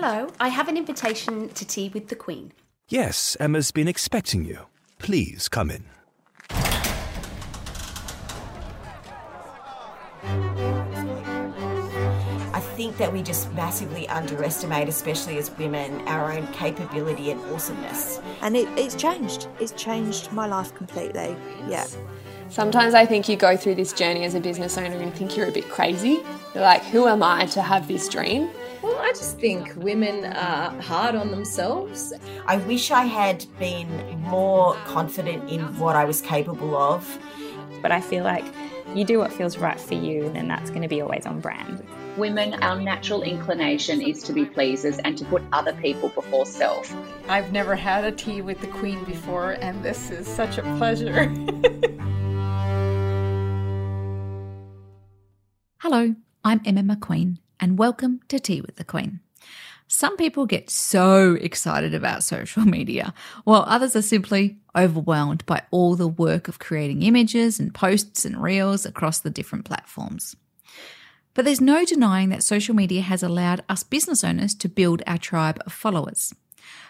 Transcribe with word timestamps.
Hello, 0.00 0.28
I 0.38 0.46
have 0.46 0.68
an 0.68 0.76
invitation 0.76 1.48
to 1.48 1.64
tea 1.64 1.88
with 1.88 2.06
the 2.06 2.14
Queen. 2.14 2.52
Yes, 2.88 3.36
Emma's 3.40 3.72
been 3.72 3.88
expecting 3.88 4.44
you. 4.44 4.60
Please 5.00 5.48
come 5.48 5.72
in. 5.72 5.86
I 12.52 12.60
think 12.76 12.96
that 12.98 13.12
we 13.12 13.24
just 13.24 13.52
massively 13.54 14.06
underestimate, 14.06 14.88
especially 14.88 15.36
as 15.36 15.50
women, 15.58 16.00
our 16.06 16.30
own 16.32 16.46
capability 16.52 17.32
and 17.32 17.40
awesomeness. 17.52 18.20
And 18.40 18.56
it, 18.56 18.68
it's 18.78 18.94
changed. 18.94 19.48
It's 19.58 19.72
changed 19.72 20.30
my 20.30 20.46
life 20.46 20.72
completely. 20.76 21.34
Yeah. 21.66 21.88
Sometimes 22.50 22.94
I 22.94 23.04
think 23.04 23.28
you 23.28 23.34
go 23.34 23.56
through 23.56 23.74
this 23.74 23.92
journey 23.92 24.22
as 24.22 24.36
a 24.36 24.40
business 24.40 24.78
owner 24.78 24.96
and 24.96 25.12
think 25.12 25.36
you're 25.36 25.48
a 25.48 25.52
bit 25.52 25.68
crazy. 25.68 26.20
You're 26.54 26.62
like, 26.62 26.84
who 26.84 27.08
am 27.08 27.24
I 27.24 27.46
to 27.46 27.62
have 27.62 27.88
this 27.88 28.08
dream? 28.08 28.48
Well, 28.80 28.96
I 28.96 29.08
just 29.08 29.38
think 29.38 29.74
women 29.76 30.24
are 30.24 30.70
hard 30.82 31.16
on 31.16 31.32
themselves. 31.32 32.12
I 32.46 32.58
wish 32.58 32.92
I 32.92 33.04
had 33.04 33.44
been 33.58 33.88
more 34.20 34.74
confident 34.84 35.50
in 35.50 35.60
what 35.78 35.96
I 35.96 36.04
was 36.04 36.20
capable 36.20 36.76
of. 36.76 37.18
But 37.82 37.90
I 37.90 38.00
feel 38.00 38.22
like 38.22 38.44
you 38.94 39.04
do 39.04 39.18
what 39.18 39.32
feels 39.32 39.58
right 39.58 39.80
for 39.80 39.94
you, 39.94 40.30
then 40.30 40.46
that's 40.46 40.70
going 40.70 40.82
to 40.82 40.88
be 40.88 41.00
always 41.00 41.26
on 41.26 41.40
brand. 41.40 41.84
Women, 42.16 42.54
our 42.62 42.80
natural 42.80 43.22
inclination 43.22 44.00
is 44.00 44.22
to 44.24 44.32
be 44.32 44.44
pleasers 44.44 44.98
and 44.98 45.18
to 45.18 45.24
put 45.24 45.42
other 45.52 45.72
people 45.74 46.08
before 46.10 46.46
self. 46.46 46.94
I've 47.28 47.52
never 47.52 47.74
had 47.74 48.04
a 48.04 48.12
tea 48.12 48.42
with 48.42 48.60
the 48.60 48.68
Queen 48.68 49.02
before, 49.04 49.52
and 49.60 49.82
this 49.84 50.10
is 50.10 50.26
such 50.26 50.58
a 50.58 50.62
pleasure. 50.78 51.26
Hello, 55.80 56.14
I'm 56.44 56.60
Emma 56.64 56.82
McQueen, 56.82 57.38
and 57.60 57.78
welcome 57.78 58.20
to 58.28 58.38
Tea 58.38 58.60
with 58.60 58.76
the 58.76 58.84
Queen. 58.84 59.20
Some 59.86 60.16
people 60.16 60.46
get 60.46 60.70
so 60.70 61.34
excited 61.40 61.94
about 61.94 62.22
social 62.22 62.62
media, 62.64 63.14
while 63.44 63.64
others 63.66 63.96
are 63.96 64.02
simply 64.02 64.58
overwhelmed 64.76 65.44
by 65.46 65.62
all 65.70 65.96
the 65.96 66.08
work 66.08 66.46
of 66.48 66.58
creating 66.58 67.02
images 67.02 67.58
and 67.58 67.74
posts 67.74 68.24
and 68.24 68.42
reels 68.42 68.84
across 68.84 69.20
the 69.20 69.30
different 69.30 69.64
platforms. 69.64 70.36
But 71.34 71.44
there's 71.44 71.60
no 71.60 71.84
denying 71.84 72.28
that 72.30 72.42
social 72.42 72.74
media 72.74 73.00
has 73.00 73.22
allowed 73.22 73.64
us 73.68 73.82
business 73.82 74.24
owners 74.24 74.54
to 74.56 74.68
build 74.68 75.02
our 75.06 75.18
tribe 75.18 75.58
of 75.64 75.72
followers. 75.72 76.34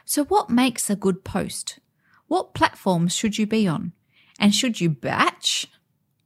So, 0.04 0.24
what 0.24 0.50
makes 0.50 0.90
a 0.90 0.96
good 0.96 1.22
post? 1.22 1.78
What 2.26 2.54
platforms 2.54 3.14
should 3.14 3.38
you 3.38 3.46
be 3.46 3.68
on? 3.68 3.92
And 4.38 4.54
should 4.54 4.80
you 4.80 4.90
batch? 4.90 5.66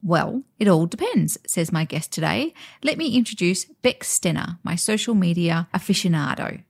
Well, 0.03 0.43
it 0.59 0.67
all 0.67 0.85
depends, 0.85 1.37
says 1.47 1.71
my 1.71 1.85
guest 1.85 2.11
today. 2.11 2.53
Let 2.83 2.97
me 2.97 3.15
introduce 3.15 3.63
Bec 3.63 4.01
Stenner, 4.01 4.59
my 4.61 4.75
social 4.75 5.15
media 5.15 5.69
aficionado. 5.73 6.63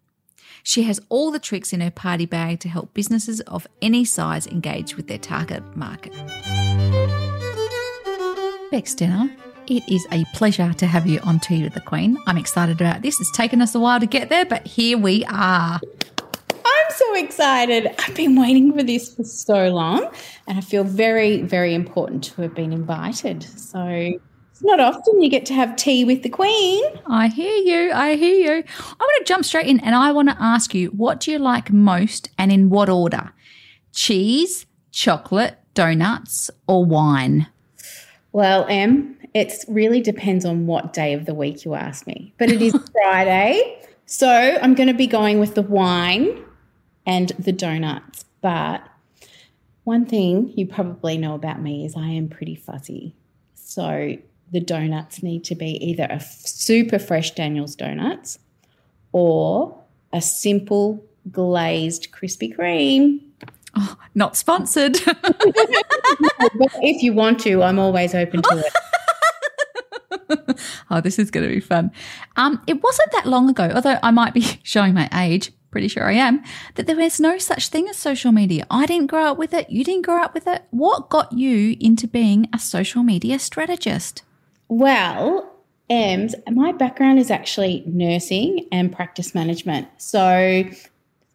She 0.62 0.84
has 0.84 1.02
all 1.10 1.32
the 1.32 1.40
tricks 1.40 1.74
in 1.74 1.82
her 1.82 1.90
party 1.90 2.28
bag 2.28 2.60
to 2.60 2.70
help 2.70 2.94
businesses 2.94 3.42
of 3.42 3.68
any 3.82 4.06
size 4.06 4.46
engage 4.46 4.96
with 4.96 5.08
their 5.08 5.18
target 5.18 5.76
market. 5.76 6.14
Bec 8.72 8.86
Stenner, 8.86 9.36
it 9.66 9.84
is 9.92 10.06
a 10.12 10.26
pleasure 10.34 10.72
to 10.74 10.86
have 10.86 11.08
you 11.08 11.20
on 11.22 11.40
Tea 11.40 11.64
with 11.64 11.74
the 11.74 11.82
Queen. 11.82 12.18
I'm 12.28 12.38
excited 12.38 12.80
about 12.80 13.02
this. 13.02 13.20
It's 13.20 13.32
taken 13.32 13.64
us 13.64 13.74
a 13.74 13.80
while 13.80 14.00
to 14.00 14.06
get 14.06 14.30
there, 14.30 14.46
but 14.46 14.68
here 14.68 14.98
we 14.98 15.26
are. 15.26 15.80
So 17.14 17.20
excited. 17.24 17.94
I've 18.00 18.16
been 18.16 18.36
waiting 18.36 18.74
for 18.74 18.82
this 18.82 19.14
for 19.14 19.24
so 19.24 19.70
long, 19.70 20.10
and 20.48 20.58
I 20.58 20.62
feel 20.62 20.84
very, 20.84 21.44
very 21.44 21.76
important 21.76 22.24
to 22.24 22.42
have 22.42 22.56
been 22.56 22.74
invited. 22.74 23.44
So 23.44 23.86
it's 23.86 24.64
not 24.64 24.80
often 24.80 25.22
you 25.22 25.30
get 25.30 25.46
to 25.48 25.54
have 25.54 25.76
tea 25.76 26.06
with 26.06 26.24
the 26.24 26.30
Queen. 26.30 26.84
I 27.06 27.28
hear 27.28 27.54
you. 27.54 27.92
I 27.94 28.16
hear 28.16 28.34
you. 28.34 28.64
I 28.64 28.96
want 29.00 29.26
to 29.28 29.32
jump 29.32 29.46
straight 29.46 29.68
in 29.68 29.80
and 29.82 29.94
I 29.94 30.12
want 30.12 30.30
to 30.30 30.38
ask 30.40 30.74
you 30.74 30.88
what 30.88 31.20
do 31.20 31.32
you 31.32 31.38
like 31.38 31.72
most 31.72 32.32
and 32.40 32.52
in 32.52 32.72
what 32.72 32.90
order? 32.90 33.32
Cheese, 33.94 34.66
chocolate, 34.92 35.60
donuts, 35.76 36.50
or 36.68 36.84
wine? 36.84 37.46
Well, 38.32 38.66
Em, 38.68 39.20
it 39.36 39.54
really 39.68 40.02
depends 40.02 40.46
on 40.46 40.66
what 40.66 40.94
day 40.94 41.14
of 41.14 41.28
the 41.28 41.36
week 41.36 41.64
you 41.64 41.76
ask 41.76 42.08
me. 42.08 42.34
But 42.40 42.50
it 42.50 42.64
is 42.64 42.76
Friday. 42.92 43.80
So 44.08 44.28
I'm 44.28 44.74
going 44.74 44.90
to 44.90 44.96
be 44.96 45.06
going 45.06 45.40
with 45.40 45.54
the 45.54 45.62
wine 45.62 46.44
and 47.06 47.30
the 47.40 47.52
donuts. 47.52 48.26
But 48.42 48.88
one 49.84 50.06
thing 50.06 50.54
you 50.56 50.68
probably 50.68 51.18
know 51.18 51.36
about 51.36 51.62
me 51.62 51.86
is 51.86 51.96
I 51.96 52.10
am 52.10 52.30
pretty 52.30 52.56
fussy. 52.56 53.16
So 53.56 54.18
the 54.52 54.60
donuts 54.60 55.24
need 55.24 55.44
to 55.46 55.56
be 55.56 55.72
either 55.84 56.08
a 56.10 56.20
super 56.20 57.00
fresh 57.00 57.32
Daniel's 57.32 57.76
donuts 57.76 58.40
or 59.12 59.78
a 60.12 60.22
simple 60.22 61.04
glazed 61.32 62.12
Krispy 62.12 62.56
Kreme. 62.56 63.20
Oh, 63.76 63.98
not 64.14 64.38
sponsored. 64.38 64.98
if 66.82 67.02
you 67.02 67.14
want 67.14 67.40
to, 67.42 67.64
I'm 67.64 67.80
always 67.80 68.14
open 68.14 68.44
to 68.44 68.58
it. 68.60 68.74
oh, 70.92 71.02
this 71.02 71.18
is 71.18 71.32
going 71.32 71.48
to 71.48 71.54
be 71.54 71.60
fun. 71.60 71.92
Um, 72.36 72.62
it 72.68 72.84
wasn't 72.84 73.12
that 73.14 73.26
long 73.26 73.50
ago, 73.50 73.72
although 73.74 73.98
I 74.04 74.12
might 74.12 74.34
be 74.34 74.42
showing 74.64 74.94
my 74.94 75.10
age, 75.14 75.52
pretty 75.74 75.88
sure 75.90 76.08
I 76.08 76.14
am, 76.14 76.44
that 76.76 76.86
there 76.86 76.96
was 76.96 77.20
no 77.20 77.40
such 77.40 77.68
thing 77.68 77.90
as 77.90 77.98
social 77.98 78.32
media. 78.32 78.66
I 78.70 78.86
didn't 78.86 79.08
grow 79.08 79.26
up 79.32 79.38
with 79.40 79.54
it. 79.56 79.70
You 79.72 79.84
didn't 79.84 80.06
grow 80.06 80.22
up 80.22 80.36
with 80.36 80.48
it. 80.48 80.64
What 80.70 81.10
got 81.10 81.34
you 81.34 81.76
into 81.80 82.08
being 82.08 82.48
a 82.54 82.60
social 82.60 83.02
media 83.02 83.40
strategist? 83.40 84.22
Well, 84.68 85.52
Ems, 85.90 86.36
my 86.50 86.72
background 86.72 87.18
is 87.18 87.32
actually 87.32 87.84
nursing 87.88 88.68
and 88.72 88.96
practice 88.96 89.34
management. 89.34 89.88
So 89.98 90.22
a 90.22 90.72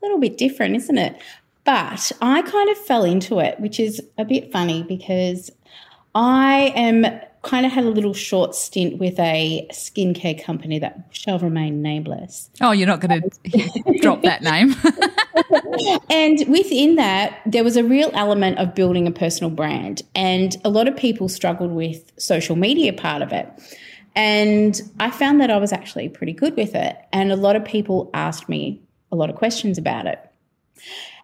little 0.01 0.21
bit 0.21 0.39
different, 0.39 0.77
isn't 0.77 0.99
it? 0.99 1.21
But 1.65 2.13
I 2.23 2.43
kind 2.43 2.71
of 2.71 2.79
fell 2.79 3.05
into 3.05 3.41
it, 3.41 3.59
which 3.59 3.81
is 3.81 4.01
a 4.17 4.25
bit 4.25 4.53
funny 4.53 4.85
because 4.85 5.51
I 6.15 6.73
am 6.77 7.05
kind 7.43 7.65
of 7.65 7.73
had 7.73 7.85
a 7.85 7.91
little 7.91 8.15
short 8.15 8.55
stint 8.55 8.99
with 8.99 9.19
a 9.19 9.67
skincare 9.73 10.43
company 10.43 10.79
that 10.79 11.07
shall 11.11 11.39
remain 11.39 11.83
nameless. 11.83 12.51
Oh, 12.61 12.73
you're 12.73 12.87
not 12.87 13.01
going 13.01 13.23
to 13.45 13.99
drop 14.01 14.23
that 14.23 14.43
name. 14.43 14.75
and 16.11 16.39
within 16.49 16.97
that, 16.97 17.41
there 17.47 17.65
was 17.65 17.77
a 17.77 17.85
real 17.85 18.11
element 18.15 18.59
of 18.59 18.75
building 18.75 19.07
a 19.07 19.13
personal 19.13 19.51
brand. 19.51 20.03
And 20.15 20.57
a 20.65 20.69
lot 20.69 20.89
of 20.89 20.97
people 20.97 21.29
struggled 21.29 21.71
with 21.71 22.13
social 22.19 22.57
media 22.57 22.93
part 22.93 23.23
of 23.23 23.33
it. 23.33 23.49
And 24.15 24.81
I 24.99 25.11
found 25.11 25.41
that 25.41 25.51
I 25.51 25.59
was 25.59 25.73
actually 25.73 26.09
pretty 26.09 26.33
good 26.33 26.57
with 26.57 26.75
it. 26.75 26.97
And 27.13 27.31
a 27.31 27.37
lot 27.37 27.55
of 27.55 27.65
people 27.65 28.11
asked 28.15 28.49
me 28.49 28.83
a 29.13 29.17
lot 29.17 29.31
of 29.31 29.37
questions 29.37 29.79
about 29.79 30.07
it. 30.07 30.19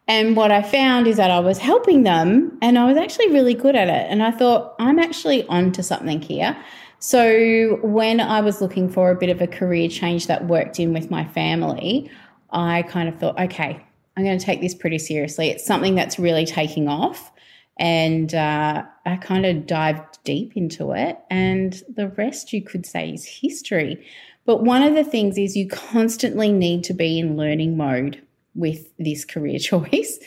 And 0.06 0.37
what 0.37 0.53
I 0.53 0.62
found 0.62 1.06
is 1.06 1.16
that 1.16 1.31
I 1.31 1.41
was 1.41 1.59
helping 1.59 2.03
them 2.03 2.59
and 2.60 2.78
I 2.78 2.84
was 2.84 2.97
actually 2.97 3.31
really 3.31 3.54
good 3.54 3.75
at 3.75 3.88
it. 3.88 4.10
And 4.10 4.22
I 4.22 4.31
thought, 4.31 4.75
I'm 4.78 4.98
actually 4.98 5.47
onto 5.47 5.82
something 5.82 6.20
here. 6.20 6.56
So 6.98 7.78
when 7.82 8.20
I 8.20 8.41
was 8.41 8.60
looking 8.60 8.88
for 8.88 9.10
a 9.10 9.14
bit 9.14 9.31
of 9.31 9.41
a 9.41 9.47
career 9.47 9.88
change 9.88 10.26
that 10.26 10.47
worked 10.47 10.78
in 10.78 10.93
with 10.93 11.10
my 11.10 11.25
family, 11.25 12.10
I 12.50 12.82
kind 12.82 13.09
of 13.09 13.19
thought, 13.19 13.38
okay, 13.41 13.84
I'm 14.16 14.25
going 14.25 14.38
to 14.38 14.44
take 14.44 14.60
this 14.60 14.75
pretty 14.75 14.98
seriously. 14.98 15.48
It's 15.48 15.66
something 15.66 15.94
that's 15.94 16.19
really 16.19 16.47
taking 16.47 16.88
off. 16.88 17.32
And 17.78 18.34
uh, 18.34 18.84
I 19.04 19.16
kind 19.16 19.44
of 19.44 19.66
dived 19.66 20.22
deep 20.25 20.53
into 20.54 20.93
it. 20.93 21.19
And 21.31 21.82
the 21.94 22.09
rest, 22.09 22.53
you 22.53 22.62
could 22.62 22.87
say, 22.87 23.10
is 23.10 23.25
history. 23.25 24.06
But 24.47 24.62
one 24.62 24.82
of 24.82 24.94
the 24.94 25.04
things 25.04 25.38
is 25.38 25.56
you 25.56 25.69
constantly 25.69 26.53
need 26.53 26.84
to 26.84 26.94
be 26.94 27.19
in 27.19 27.37
learning 27.37 27.76
mode 27.76 28.24
with 28.54 28.87
this 28.98 29.25
career 29.25 29.59
choice. 29.60 30.19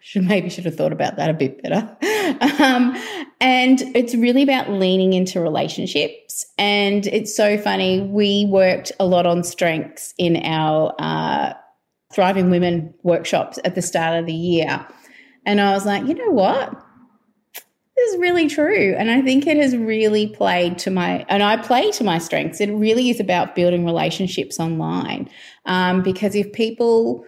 should 0.00 0.24
maybe 0.24 0.48
should 0.48 0.64
have 0.64 0.76
thought 0.76 0.92
about 0.92 1.16
that 1.16 1.30
a 1.30 1.34
bit 1.34 1.62
better. 1.62 1.96
Um, 2.62 2.96
and 3.40 3.80
it's 3.96 4.14
really 4.14 4.42
about 4.42 4.70
leaning 4.70 5.12
into 5.12 5.40
relationships. 5.40 6.44
And 6.58 7.06
it's 7.06 7.34
so 7.34 7.58
funny. 7.58 8.00
We 8.02 8.46
worked 8.48 8.92
a 9.00 9.06
lot 9.06 9.26
on 9.26 9.42
strengths 9.42 10.14
in 10.18 10.36
our 10.44 10.94
uh, 10.98 11.54
Thriving 12.12 12.50
Women 12.50 12.92
workshops 13.02 13.58
at 13.64 13.74
the 13.74 13.82
start 13.82 14.18
of 14.18 14.26
the 14.26 14.34
year. 14.34 14.86
And 15.46 15.60
I 15.60 15.72
was 15.72 15.86
like, 15.86 16.06
you 16.06 16.14
know 16.14 16.30
what? 16.30 16.72
This 17.96 18.12
is 18.12 18.20
really 18.20 18.48
true. 18.48 18.94
And 18.98 19.10
I 19.10 19.20
think 19.20 19.46
it 19.46 19.56
has 19.56 19.76
really 19.76 20.28
played 20.28 20.78
to 20.78 20.90
my, 20.90 21.24
and 21.28 21.42
I 21.42 21.56
play 21.56 21.90
to 21.92 22.04
my 22.04 22.18
strengths. 22.18 22.60
It 22.60 22.70
really 22.70 23.10
is 23.10 23.20
about 23.20 23.54
building 23.54 23.84
relationships 23.84 24.58
online. 24.58 25.28
Um, 25.66 26.02
because 26.02 26.34
if 26.34 26.52
people, 26.52 27.24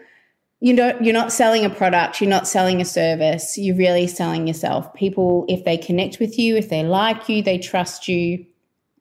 you 0.62 0.72
know, 0.72 0.96
you're 1.00 1.12
not 1.12 1.32
selling 1.32 1.64
a 1.64 1.70
product, 1.70 2.20
you're 2.20 2.30
not 2.30 2.46
selling 2.46 2.80
a 2.80 2.84
service, 2.84 3.58
you're 3.58 3.74
really 3.74 4.06
selling 4.06 4.46
yourself. 4.46 4.94
People, 4.94 5.44
if 5.48 5.64
they 5.64 5.76
connect 5.76 6.20
with 6.20 6.38
you, 6.38 6.54
if 6.54 6.68
they 6.68 6.84
like 6.84 7.28
you, 7.28 7.42
they 7.42 7.58
trust 7.58 8.06
you, 8.06 8.46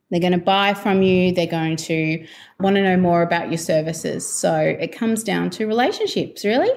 they're 0.10 0.20
going 0.20 0.32
to 0.32 0.40
buy 0.40 0.74
from 0.74 1.04
you, 1.04 1.32
they're 1.32 1.46
going 1.46 1.76
to 1.76 2.26
want 2.60 2.78
to 2.78 2.82
know 2.82 2.98
more 2.98 3.22
about 3.22 3.50
your 3.50 3.60
services. 3.60 4.28
So 4.28 4.56
it 4.56 4.92
comes 4.92 5.24
down 5.24 5.52
to 5.52 5.68
relationships, 5.68 6.44
really. 6.44 6.72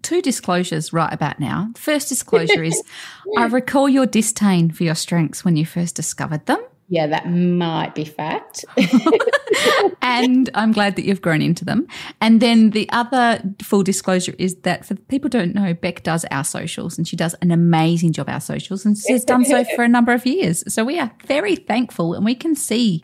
Two 0.00 0.22
disclosures 0.22 0.94
right 0.94 1.12
about 1.12 1.38
now. 1.38 1.68
First 1.76 2.08
disclosure 2.08 2.62
is 2.62 2.82
I 3.36 3.44
recall 3.44 3.86
your 3.86 4.06
disdain 4.06 4.70
for 4.70 4.84
your 4.84 4.94
strengths 4.94 5.44
when 5.44 5.56
you 5.56 5.66
first 5.66 5.94
discovered 5.94 6.46
them. 6.46 6.64
Yeah, 6.88 7.08
that 7.08 7.28
might 7.28 7.94
be 7.96 8.04
fact. 8.04 8.64
and 10.02 10.48
I'm 10.54 10.70
glad 10.70 10.94
that 10.96 11.04
you've 11.04 11.20
grown 11.20 11.42
into 11.42 11.64
them. 11.64 11.88
And 12.20 12.40
then 12.40 12.70
the 12.70 12.88
other 12.90 13.42
full 13.60 13.82
disclosure 13.82 14.34
is 14.38 14.54
that 14.60 14.86
for 14.86 14.94
people 14.94 15.26
who 15.26 15.38
don't 15.38 15.54
know, 15.54 15.74
Bec 15.74 16.04
does 16.04 16.24
our 16.30 16.44
socials 16.44 16.96
and 16.96 17.06
she 17.06 17.16
does 17.16 17.34
an 17.42 17.50
amazing 17.50 18.12
job 18.12 18.28
our 18.28 18.40
socials 18.40 18.84
and 18.84 18.96
she's 18.96 19.24
done 19.24 19.44
so 19.44 19.64
for 19.76 19.82
a 19.82 19.88
number 19.88 20.12
of 20.12 20.24
years. 20.26 20.62
So 20.72 20.84
we 20.84 21.00
are 21.00 21.10
very 21.24 21.56
thankful 21.56 22.14
and 22.14 22.24
we 22.24 22.36
can 22.36 22.54
see 22.54 23.02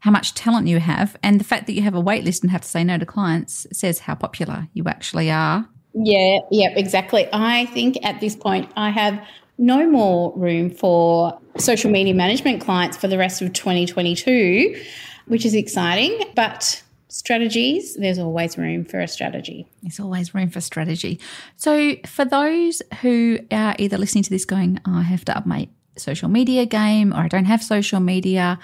how 0.00 0.12
much 0.12 0.34
talent 0.34 0.68
you 0.68 0.78
have. 0.78 1.16
And 1.22 1.40
the 1.40 1.44
fact 1.44 1.66
that 1.66 1.72
you 1.72 1.82
have 1.82 1.94
a 1.94 2.00
wait 2.00 2.24
list 2.24 2.44
and 2.44 2.52
have 2.52 2.60
to 2.60 2.68
say 2.68 2.84
no 2.84 2.98
to 2.98 3.06
clients 3.06 3.66
says 3.72 3.98
how 3.98 4.14
popular 4.14 4.68
you 4.74 4.84
actually 4.86 5.28
are. 5.28 5.68
Yeah, 5.92 6.38
yeah, 6.52 6.68
exactly. 6.70 7.28
I 7.32 7.66
think 7.66 7.98
at 8.04 8.20
this 8.20 8.36
point 8.36 8.70
I 8.76 8.90
have 8.90 9.20
no 9.58 9.86
more 9.88 10.32
room 10.36 10.70
for 10.70 11.38
social 11.58 11.90
media 11.90 12.14
management 12.14 12.60
clients 12.60 12.96
for 12.96 13.08
the 13.08 13.18
rest 13.18 13.42
of 13.42 13.52
2022 13.52 14.80
which 15.28 15.44
is 15.46 15.54
exciting. 15.54 16.18
But 16.34 16.82
strategies, 17.08 17.94
there's 17.94 18.18
always 18.18 18.58
room 18.58 18.84
for 18.84 19.00
a 19.00 19.08
strategy. 19.08 19.68
There's 19.82 20.00
always 20.00 20.34
room 20.34 20.50
for 20.50 20.60
strategy. 20.60 21.20
So, 21.56 21.96
for 22.06 22.24
those 22.24 22.82
who 23.02 23.38
are 23.50 23.76
either 23.78 23.96
listening 23.96 24.24
to 24.24 24.30
this 24.30 24.44
going, 24.44 24.80
oh, 24.86 24.98
I 24.98 25.02
have 25.02 25.24
to 25.26 25.36
up 25.36 25.46
my 25.46 25.68
social 25.96 26.28
media 26.28 26.66
game, 26.66 27.12
or 27.12 27.18
I 27.18 27.28
don't 27.28 27.46
have 27.46 27.62
social 27.62 28.00
media, 28.00 28.58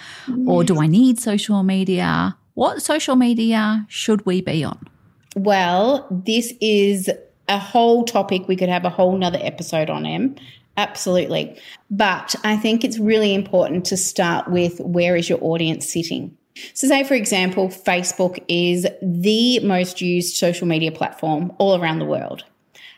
or 0.46 0.64
do 0.64 0.80
I 0.80 0.86
need 0.86 1.18
social 1.20 1.62
media? 1.62 2.36
What 2.54 2.82
social 2.82 3.16
media 3.16 3.86
should 3.88 4.24
we 4.24 4.40
be 4.40 4.62
on? 4.62 4.86
Well, 5.34 6.06
this 6.10 6.54
is 6.60 7.10
a 7.48 7.58
whole 7.58 8.04
topic. 8.04 8.46
We 8.46 8.54
could 8.54 8.68
have 8.68 8.84
a 8.84 8.90
whole 8.90 9.18
nother 9.18 9.40
episode 9.42 9.90
on 9.90 10.04
them. 10.04 10.36
Absolutely. 10.76 11.56
But 11.90 12.34
I 12.44 12.56
think 12.56 12.84
it's 12.84 12.98
really 12.98 13.34
important 13.34 13.84
to 13.86 13.96
start 13.96 14.50
with 14.50 14.80
where 14.80 15.16
is 15.16 15.28
your 15.28 15.38
audience 15.40 15.90
sitting? 15.90 16.36
So, 16.72 16.86
say 16.86 17.04
for 17.04 17.14
example, 17.14 17.68
Facebook 17.68 18.42
is 18.48 18.86
the 19.02 19.60
most 19.60 20.00
used 20.00 20.36
social 20.36 20.66
media 20.66 20.92
platform 20.92 21.52
all 21.58 21.80
around 21.80 21.98
the 21.98 22.04
world. 22.04 22.44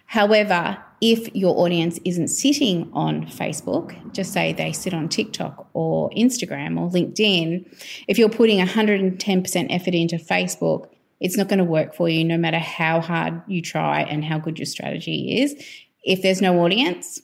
However, 0.06 0.78
if 1.00 1.34
your 1.34 1.58
audience 1.58 1.98
isn't 2.04 2.28
sitting 2.28 2.90
on 2.92 3.26
Facebook, 3.26 4.12
just 4.12 4.32
say 4.32 4.52
they 4.52 4.72
sit 4.72 4.94
on 4.94 5.08
TikTok 5.08 5.68
or 5.74 6.10
Instagram 6.10 6.80
or 6.80 6.88
LinkedIn, 6.90 7.66
if 8.08 8.18
you're 8.18 8.30
putting 8.30 8.64
110% 8.64 9.66
effort 9.70 9.94
into 9.94 10.16
Facebook, 10.16 10.88
it's 11.20 11.36
not 11.36 11.48
going 11.48 11.58
to 11.58 11.64
work 11.64 11.94
for 11.94 12.08
you 12.08 12.24
no 12.24 12.38
matter 12.38 12.58
how 12.58 13.00
hard 13.00 13.42
you 13.46 13.60
try 13.60 14.02
and 14.02 14.24
how 14.24 14.38
good 14.38 14.58
your 14.58 14.66
strategy 14.66 15.40
is. 15.42 15.54
If 16.04 16.22
there's 16.22 16.40
no 16.40 16.60
audience, 16.64 17.20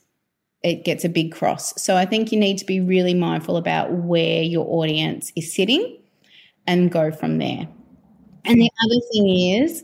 it 0.63 0.85
gets 0.85 1.03
a 1.03 1.09
big 1.09 1.31
cross. 1.33 1.79
So 1.81 1.95
I 1.95 2.05
think 2.05 2.31
you 2.31 2.39
need 2.39 2.57
to 2.59 2.65
be 2.65 2.79
really 2.79 3.13
mindful 3.13 3.57
about 3.57 3.91
where 3.91 4.41
your 4.41 4.65
audience 4.67 5.31
is 5.35 5.53
sitting 5.53 5.99
and 6.65 6.91
go 6.91 7.11
from 7.11 7.37
there. 7.37 7.67
And 8.45 8.59
the 8.59 8.69
other 8.83 9.01
thing 9.11 9.61
is, 9.61 9.83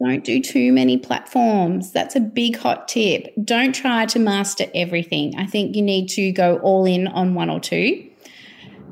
don't 0.00 0.24
do 0.24 0.40
too 0.40 0.72
many 0.72 0.98
platforms. 0.98 1.92
That's 1.92 2.16
a 2.16 2.20
big 2.20 2.56
hot 2.56 2.88
tip. 2.88 3.32
Don't 3.44 3.74
try 3.74 4.06
to 4.06 4.18
master 4.18 4.66
everything. 4.74 5.34
I 5.36 5.46
think 5.46 5.76
you 5.76 5.82
need 5.82 6.08
to 6.10 6.32
go 6.32 6.58
all 6.58 6.84
in 6.84 7.06
on 7.06 7.34
one 7.34 7.48
or 7.48 7.60
two. 7.60 8.10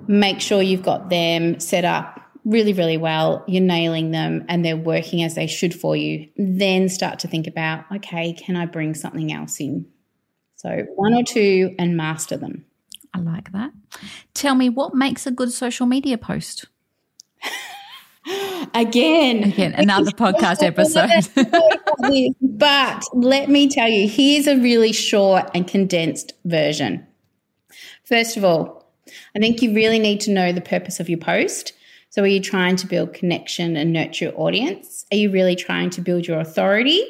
Make 0.07 0.41
sure 0.41 0.63
you've 0.63 0.83
got 0.83 1.11
them 1.11 1.59
set 1.61 1.85
up 1.85 2.21
really, 2.45 2.73
really 2.73 2.97
well. 2.97 3.45
You're 3.47 3.63
nailing 3.63 4.11
them 4.11 4.45
and 4.49 4.65
they're 4.65 4.77
working 4.77 5.23
as 5.23 5.35
they 5.35 5.47
should 5.47 5.75
for 5.75 5.97
you. 5.97 6.29
Then 6.37 6.89
start 6.89 7.19
to 7.21 7.29
think 7.29 7.47
about 7.47 7.85
okay, 7.95 8.33
can 8.33 8.57
I 8.57 8.67
bring 8.67 8.95
something 8.95 9.33
else 9.33 9.61
in? 9.61 9.87
So, 10.63 10.87
one 10.95 11.13
or 11.13 11.25
two 11.25 11.75
and 11.77 11.97
master 11.97 12.37
them. 12.37 12.65
I 13.13 13.19
like 13.19 13.51
that. 13.51 13.73
Tell 14.33 14.55
me 14.55 14.69
what 14.69 14.95
makes 14.95 15.27
a 15.27 15.33
good 15.33 15.51
social 15.51 15.87
media 15.87 16.17
post? 16.17 16.67
Again, 18.75 19.43
again, 19.43 19.75
another 19.75 20.11
podcast 20.13 20.63
episode. 20.63 21.11
but 22.41 23.03
let 23.13 23.51
me 23.51 23.69
tell 23.69 23.89
you, 23.89 24.09
here's 24.09 24.47
a 24.47 24.57
really 24.57 24.93
short 24.93 25.51
and 25.53 25.67
condensed 25.67 26.33
version. 26.45 27.05
First 28.05 28.37
of 28.37 28.45
all, 28.45 28.87
I 29.35 29.41
think 29.41 29.61
you 29.61 29.75
really 29.75 29.99
need 29.99 30.21
to 30.21 30.31
know 30.31 30.53
the 30.53 30.61
purpose 30.61 31.01
of 31.01 31.09
your 31.09 31.19
post. 31.19 31.73
So, 32.11 32.23
are 32.23 32.29
you 32.29 32.41
trying 32.41 32.77
to 32.77 32.87
build 32.87 33.13
connection 33.13 33.77
and 33.77 33.93
nurture 33.93 34.27
your 34.27 34.41
audience? 34.41 35.05
Are 35.11 35.17
you 35.17 35.33
really 35.33 35.57
trying 35.57 35.91
to 35.91 36.01
build 36.01 36.29
your 36.29 36.39
authority, 36.39 37.05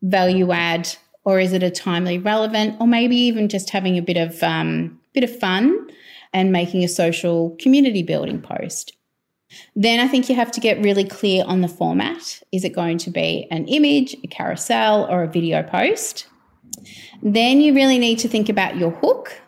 value 0.00 0.50
add, 0.50 0.88
or 1.28 1.38
is 1.38 1.52
it 1.52 1.62
a 1.62 1.70
timely 1.70 2.16
relevant, 2.16 2.74
or 2.80 2.86
maybe 2.86 3.14
even 3.14 3.50
just 3.50 3.68
having 3.68 3.98
a 3.98 4.00
bit 4.02 4.16
of 4.16 4.42
um, 4.42 4.98
bit 5.12 5.22
of 5.22 5.38
fun 5.38 5.86
and 6.32 6.50
making 6.50 6.82
a 6.82 6.88
social 6.88 7.54
community 7.60 8.02
building 8.02 8.40
post? 8.40 8.96
Then 9.76 10.00
I 10.00 10.08
think 10.08 10.30
you 10.30 10.34
have 10.36 10.50
to 10.52 10.60
get 10.60 10.82
really 10.82 11.04
clear 11.04 11.44
on 11.46 11.60
the 11.60 11.68
format. 11.68 12.40
Is 12.50 12.64
it 12.64 12.70
going 12.70 12.96
to 12.96 13.10
be 13.10 13.46
an 13.50 13.68
image, 13.68 14.16
a 14.24 14.26
carousel, 14.26 15.06
or 15.10 15.22
a 15.22 15.28
video 15.28 15.62
post? 15.62 16.26
Then 17.22 17.60
you 17.60 17.74
really 17.74 17.98
need 17.98 18.18
to 18.20 18.28
think 18.28 18.48
about 18.48 18.78
your 18.78 18.92
hook. 18.92 19.38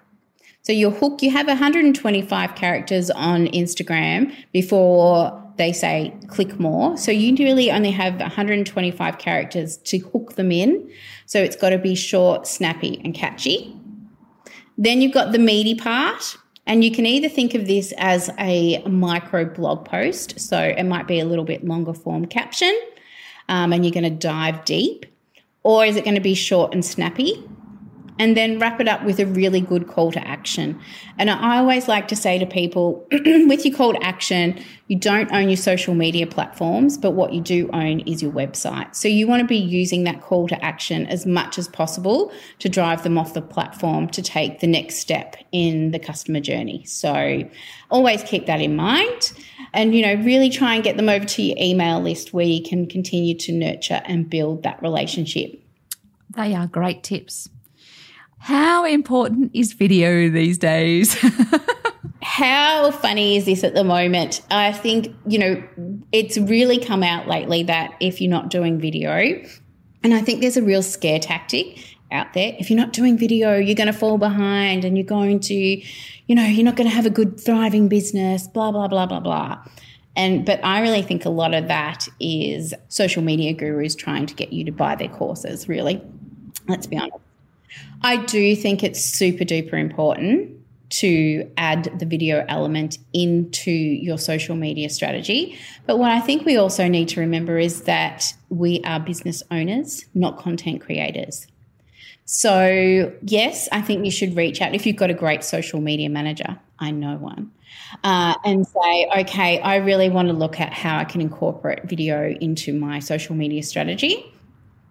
So, 0.61 0.75
your 0.75 0.91
hook, 0.91 1.23
you 1.23 1.31
have 1.31 1.47
125 1.47 2.56
characters 2.56 3.11
on 3.11 3.47
Instagram 3.47 4.35
before 4.53 5.39
they 5.60 5.72
say 5.72 6.12
click 6.28 6.58
more. 6.58 6.96
So, 6.96 7.12
you 7.12 7.36
really 7.36 7.70
only 7.70 7.90
have 7.90 8.18
125 8.18 9.18
characters 9.18 9.76
to 9.78 9.98
hook 9.98 10.34
them 10.34 10.50
in. 10.50 10.90
So, 11.26 11.40
it's 11.42 11.56
got 11.56 11.70
to 11.70 11.78
be 11.78 11.94
short, 11.94 12.46
snappy, 12.46 13.00
and 13.04 13.14
catchy. 13.14 13.76
Then 14.78 15.02
you've 15.02 15.12
got 15.12 15.32
the 15.32 15.38
meaty 15.38 15.74
part. 15.74 16.36
And 16.66 16.84
you 16.84 16.92
can 16.92 17.04
either 17.04 17.28
think 17.28 17.54
of 17.54 17.66
this 17.66 17.92
as 17.98 18.30
a 18.38 18.80
micro 18.84 19.44
blog 19.44 19.84
post, 19.86 20.38
so 20.38 20.56
it 20.60 20.84
might 20.84 21.08
be 21.08 21.18
a 21.18 21.24
little 21.24 21.44
bit 21.44 21.64
longer 21.64 21.92
form 21.92 22.26
caption, 22.26 22.78
um, 23.48 23.72
and 23.72 23.84
you're 23.84 23.92
going 23.92 24.04
to 24.04 24.10
dive 24.10 24.64
deep, 24.64 25.06
or 25.64 25.84
is 25.84 25.96
it 25.96 26.04
going 26.04 26.14
to 26.14 26.20
be 26.20 26.34
short 26.34 26.72
and 26.72 26.84
snappy? 26.84 27.42
And 28.20 28.37
then 28.37 28.58
wrap 28.58 28.78
it 28.82 28.87
up 28.87 29.02
with 29.02 29.19
a 29.19 29.25
really 29.25 29.62
good 29.62 29.88
call 29.88 30.12
to 30.12 30.28
action. 30.28 30.78
And 31.17 31.31
I 31.31 31.56
always 31.56 31.88
like 31.88 32.06
to 32.08 32.14
say 32.14 32.38
to 32.38 32.44
people 32.44 33.08
with 33.11 33.64
your 33.64 33.75
call 33.75 33.94
to 33.94 34.02
action, 34.05 34.62
you 34.88 34.99
don't 34.99 35.32
own 35.32 35.49
your 35.49 35.56
social 35.56 35.94
media 35.94 36.26
platforms, 36.26 36.99
but 36.99 37.12
what 37.12 37.32
you 37.32 37.40
do 37.40 37.70
own 37.72 38.00
is 38.00 38.22
your 38.22 38.31
website. 38.31 38.94
So 38.94 39.08
you 39.08 39.26
want 39.26 39.40
to 39.40 39.46
be 39.46 39.56
using 39.56 40.05
that 40.05 40.20
call 40.20 40.49
to 40.49 40.62
action 40.62 41.06
as 41.06 41.25
much 41.25 41.56
as 41.56 41.67
possible 41.67 42.31
to 42.58 42.69
drive 42.69 43.05
them 43.05 43.17
off 43.17 43.32
the 43.32 43.40
platform 43.40 44.06
to 44.08 44.20
take 44.20 44.61
the 44.61 44.67
next 44.67 44.96
step 44.96 45.37
in 45.50 45.93
the 45.93 45.99
customer 45.99 46.40
journey. 46.40 46.84
So 46.84 47.48
always 47.91 48.22
keep 48.22 48.44
that 48.44 48.60
in 48.60 48.77
mind 48.77 49.32
and 49.72 49.94
you 49.94 50.03
know 50.03 50.22
really 50.22 50.50
try 50.50 50.74
and 50.74 50.84
get 50.84 50.98
them 50.98 51.08
over 51.08 51.24
to 51.24 51.43
your 51.43 51.56
email 51.58 52.03
list 52.03 52.34
where 52.34 52.44
you 52.44 52.62
can 52.62 52.86
continue 52.86 53.34
to 53.39 53.53
nurture 53.53 54.03
and 54.05 54.29
build 54.29 54.62
that 54.65 54.82
relationship. 54.82 55.58
They 56.36 56.55
are 56.55 56.67
great 56.67 57.03
tips. 57.03 57.48
How 58.41 58.87
important 58.87 59.51
is 59.55 59.75
video 59.75 60.31
these 60.31 60.56
days? 60.56 61.15
How 62.23 62.91
funny 62.91 63.37
is 63.37 63.44
this 63.44 63.63
at 63.65 63.75
the 63.75 63.85
moment? 63.85 64.41
I 64.51 64.73
think, 64.73 65.15
you 65.27 65.39
know, 65.39 65.63
it's 66.11 66.39
really 66.39 66.79
come 66.79 67.03
out 67.03 67.29
lately 67.29 67.63
that 67.65 67.94
if 68.01 68.20
you're 68.20 68.31
not 68.31 68.49
doing 68.49 68.81
video, 68.81 69.43
and 70.03 70.15
I 70.15 70.23
think 70.23 70.41
there's 70.41 70.56
a 70.56 70.63
real 70.63 70.82
scare 70.82 71.19
tactic 71.19 71.97
out 72.11 72.32
there. 72.32 72.56
If 72.59 72.70
you're 72.70 72.79
not 72.79 72.94
doing 72.94 73.19
video, 73.19 73.56
you're 73.59 73.75
going 73.75 73.89
to 73.89 73.93
fall 73.93 74.17
behind 74.17 74.87
and 74.87 74.97
you're 74.97 75.06
going 75.06 75.41
to, 75.41 75.55
you 75.55 76.35
know, 76.35 76.44
you're 76.44 76.65
not 76.65 76.77
going 76.77 76.89
to 76.89 76.94
have 76.97 77.06
a 77.06 77.11
good 77.11 77.39
thriving 77.39 77.89
business, 77.89 78.49
blah, 78.49 78.73
blah, 78.73 78.89
blah, 78.89 79.05
blah, 79.05 79.20
blah. 79.20 79.63
And 80.17 80.47
but 80.47 80.65
I 80.65 80.81
really 80.81 81.03
think 81.03 81.27
a 81.27 81.31
lot 81.31 81.55
of 81.55 81.69
that 81.69 82.09
is 82.19 82.73
social 82.89 83.23
media 83.23 83.53
gurus 83.53 83.94
trying 83.94 84.27
to 84.27 84.35
get 84.35 84.53
you 84.53 84.65
to 84.65 84.73
buy 84.73 84.97
their 84.97 85.09
courses, 85.09 85.69
really. 85.69 86.03
Let's 86.67 86.87
be 86.87 86.97
honest. 86.97 87.30
I 88.03 88.17
do 88.24 88.56
think 88.56 88.82
it's 88.82 89.05
super 89.05 89.44
duper 89.44 89.74
important 89.74 90.56
to 90.91 91.48
add 91.56 91.98
the 91.98 92.05
video 92.05 92.44
element 92.48 92.98
into 93.12 93.70
your 93.70 94.19
social 94.19 94.56
media 94.56 94.91
strategy. 94.91 95.56
But 95.86 95.98
what 95.98 96.10
I 96.10 96.20
think 96.20 96.44
we 96.44 96.56
also 96.56 96.89
need 96.89 97.08
to 97.10 97.20
remember 97.20 97.58
is 97.58 97.82
that 97.82 98.34
we 98.48 98.82
are 98.84 98.98
business 98.98 99.43
owners, 99.50 100.05
not 100.15 100.39
content 100.39 100.81
creators. 100.81 101.46
So, 102.24 103.12
yes, 103.22 103.69
I 103.72 103.82
think 103.82 104.05
you 104.05 104.10
should 104.10 104.36
reach 104.36 104.60
out 104.60 104.74
if 104.74 104.86
you've 104.86 104.96
got 104.96 105.10
a 105.10 105.15
great 105.15 105.43
social 105.43 105.81
media 105.81 106.08
manager. 106.08 106.58
I 106.79 106.91
know 106.91 107.17
one. 107.17 107.50
Uh, 108.05 108.34
and 108.44 108.67
say, 108.67 109.10
okay, 109.19 109.60
I 109.60 109.77
really 109.77 110.08
want 110.08 110.29
to 110.29 110.34
look 110.34 110.60
at 110.60 110.72
how 110.72 110.98
I 110.98 111.05
can 111.05 111.20
incorporate 111.20 111.84
video 111.84 112.31
into 112.41 112.72
my 112.72 112.98
social 112.98 113.34
media 113.34 113.62
strategy. 113.62 114.32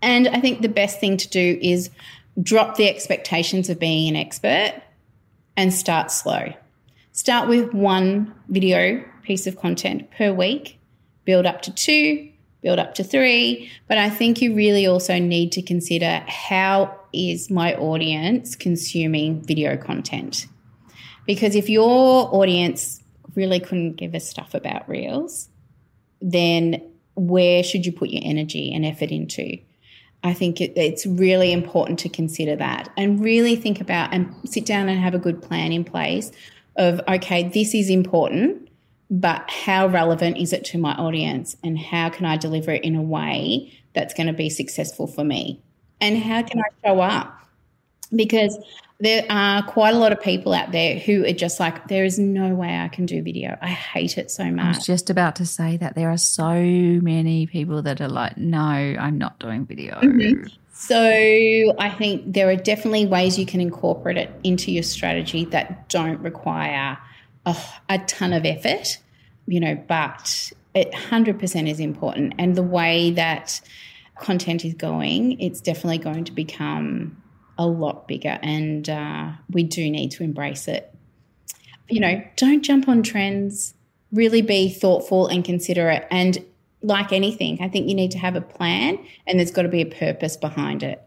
And 0.02 0.28
I 0.30 0.40
think 0.40 0.62
the 0.62 0.70
best 0.70 1.00
thing 1.00 1.18
to 1.18 1.30
do 1.30 1.58
is 1.62 1.90
drop 2.42 2.76
the 2.76 2.88
expectations 2.88 3.70
of 3.70 3.80
being 3.80 4.10
an 4.10 4.16
expert 4.16 4.82
and 5.58 5.74
start 5.74 6.12
slow. 6.12 6.54
Start 7.12 7.50
with 7.50 7.74
one 7.74 8.34
video 8.48 9.04
piece 9.24 9.46
of 9.46 9.58
content 9.58 10.10
per 10.12 10.32
week, 10.32 10.80
build 11.26 11.46
up 11.46 11.62
to 11.64 11.74
two, 11.74 12.30
build 12.62 12.80
up 12.80 12.96
to 12.96 13.04
three. 13.04 13.70
But 13.88 13.98
I 13.98 14.10
think 14.10 14.42
you 14.42 14.56
really 14.56 14.88
also 14.88 15.20
need 15.20 15.52
to 15.54 15.62
consider 15.62 16.24
how 16.28 16.98
is 17.14 17.50
my 17.50 17.76
audience 17.76 18.56
consuming 18.56 19.42
video 19.42 19.78
content? 19.78 20.48
Because 21.26 21.56
if 21.56 21.70
your 21.70 22.34
audience 22.34 23.02
really 23.36 23.60
couldn't 23.60 23.94
give 23.94 24.14
a 24.14 24.20
stuff 24.20 24.54
about 24.54 24.88
reels, 24.90 25.50
then 26.22 26.82
where 27.16 27.64
should 27.64 27.86
you 27.86 27.92
put 27.92 28.10
your 28.10 28.22
energy 28.24 28.74
and 28.74 28.86
effort 28.86 29.12
into? 29.12 29.58
I 30.24 30.34
think 30.34 30.60
it, 30.60 30.74
it's 30.76 31.06
really 31.06 31.52
important 31.52 32.00
to 32.00 32.10
consider 32.10 32.56
that 32.58 32.92
and 32.98 33.22
really 33.22 33.56
think 33.56 33.80
about 33.80 34.14
and 34.14 34.34
sit 34.46 34.66
down 34.66 34.90
and 34.90 35.00
have 35.00 35.14
a 35.14 35.20
good 35.20 35.42
plan 35.42 35.72
in 35.72 35.84
place 35.84 36.32
of, 36.76 37.02
okay, 37.08 37.48
this 37.50 37.74
is 37.74 37.90
important, 37.90 38.70
but 39.10 39.50
how 39.50 39.88
relevant 39.88 40.38
is 40.38 40.54
it 40.54 40.66
to 40.66 40.78
my 40.78 40.94
audience 40.94 41.56
and 41.64 41.80
how 41.80 42.10
can 42.10 42.26
I 42.26 42.38
deliver 42.38 42.72
it 42.72 42.84
in 42.84 42.96
a 42.96 43.02
way 43.02 43.72
that's 43.94 44.14
going 44.14 44.28
to 44.28 44.34
be 44.34 44.50
successful 44.50 45.08
for 45.08 45.24
me? 45.24 45.62
And 46.02 46.18
how 46.18 46.42
can 46.44 46.60
I 46.60 46.88
show 46.88 47.00
up? 47.00 47.36
Because 48.16 48.58
there 49.00 49.26
are 49.30 49.64
quite 49.64 49.94
a 49.94 49.98
lot 49.98 50.12
of 50.12 50.20
people 50.20 50.54
out 50.54 50.74
there 50.74 51.00
who 51.00 51.26
are 51.26 51.34
just 51.34 51.60
like, 51.60 51.88
there 51.88 52.04
is 52.04 52.20
no 52.20 52.54
way 52.54 52.78
I 52.78 52.90
can 52.90 53.06
do 53.06 53.24
video. 53.24 53.58
I 53.62 53.68
hate 53.68 54.18
it 54.18 54.30
so 54.30 54.52
much. 54.52 54.66
I 54.66 54.70
was 54.70 54.86
just 54.86 55.10
about 55.10 55.38
to 55.38 55.46
say 55.46 55.78
that 55.78 55.96
there 55.96 56.10
are 56.10 56.18
so 56.18 56.54
many 56.54 57.48
people 57.48 57.82
that 57.84 58.02
are 58.02 58.10
like, 58.10 58.38
no, 58.38 58.60
I'm 58.60 59.18
not 59.18 59.40
doing 59.40 59.66
video. 59.66 59.96
Mm-hmm. 59.96 60.48
So 60.74 61.76
I 61.78 61.90
think 61.90 62.34
there 62.34 62.50
are 62.50 62.56
definitely 62.58 63.06
ways 63.06 63.40
you 63.40 63.46
can 63.46 63.62
incorporate 63.62 64.18
it 64.18 64.32
into 64.44 64.72
your 64.72 64.84
strategy 64.84 65.46
that 65.46 65.88
don't 65.88 66.20
require 66.20 66.98
a, 67.46 67.56
a 67.88 68.00
ton 68.00 68.34
of 68.34 68.46
effort, 68.46 68.98
you 69.48 69.62
know, 69.62 69.76
but 69.88 70.52
it 70.74 70.92
100% 70.92 71.70
is 71.70 71.80
important. 71.80 72.34
And 72.38 72.56
the 72.56 72.64
way 72.64 73.12
that 73.12 73.62
content 74.18 74.66
is 74.66 74.74
going, 74.74 75.40
it's 75.40 75.62
definitely 75.62 76.00
going 76.00 76.26
to 76.26 76.34
become 76.34 77.22
a 77.60 77.68
lot 77.68 78.08
bigger, 78.08 78.40
and 78.42 78.90
uh, 78.90 79.32
we 79.52 79.64
do 79.64 79.92
need 79.92 80.10
to 80.12 80.24
embrace 80.24 80.68
it. 80.68 80.92
You 81.90 82.00
know, 82.00 82.24
don't 82.38 82.64
jump 82.64 82.88
on 82.88 83.04
trends. 83.04 83.76
Really 84.12 84.42
be 84.42 84.70
thoughtful 84.70 85.28
and 85.28 85.44
considerate. 85.44 86.08
And 86.10 86.44
like 86.82 87.12
anything, 87.12 87.60
I 87.62 87.68
think 87.68 87.90
you 87.90 87.94
need 87.94 88.12
to 88.12 88.18
have 88.18 88.36
a 88.36 88.42
plan, 88.42 88.98
and 89.28 89.38
there's 89.38 89.52
got 89.52 89.64
to 89.64 89.70
be 89.70 89.82
a 89.82 89.86
purpose 89.86 90.38
behind 90.38 90.82
it. 90.82 91.04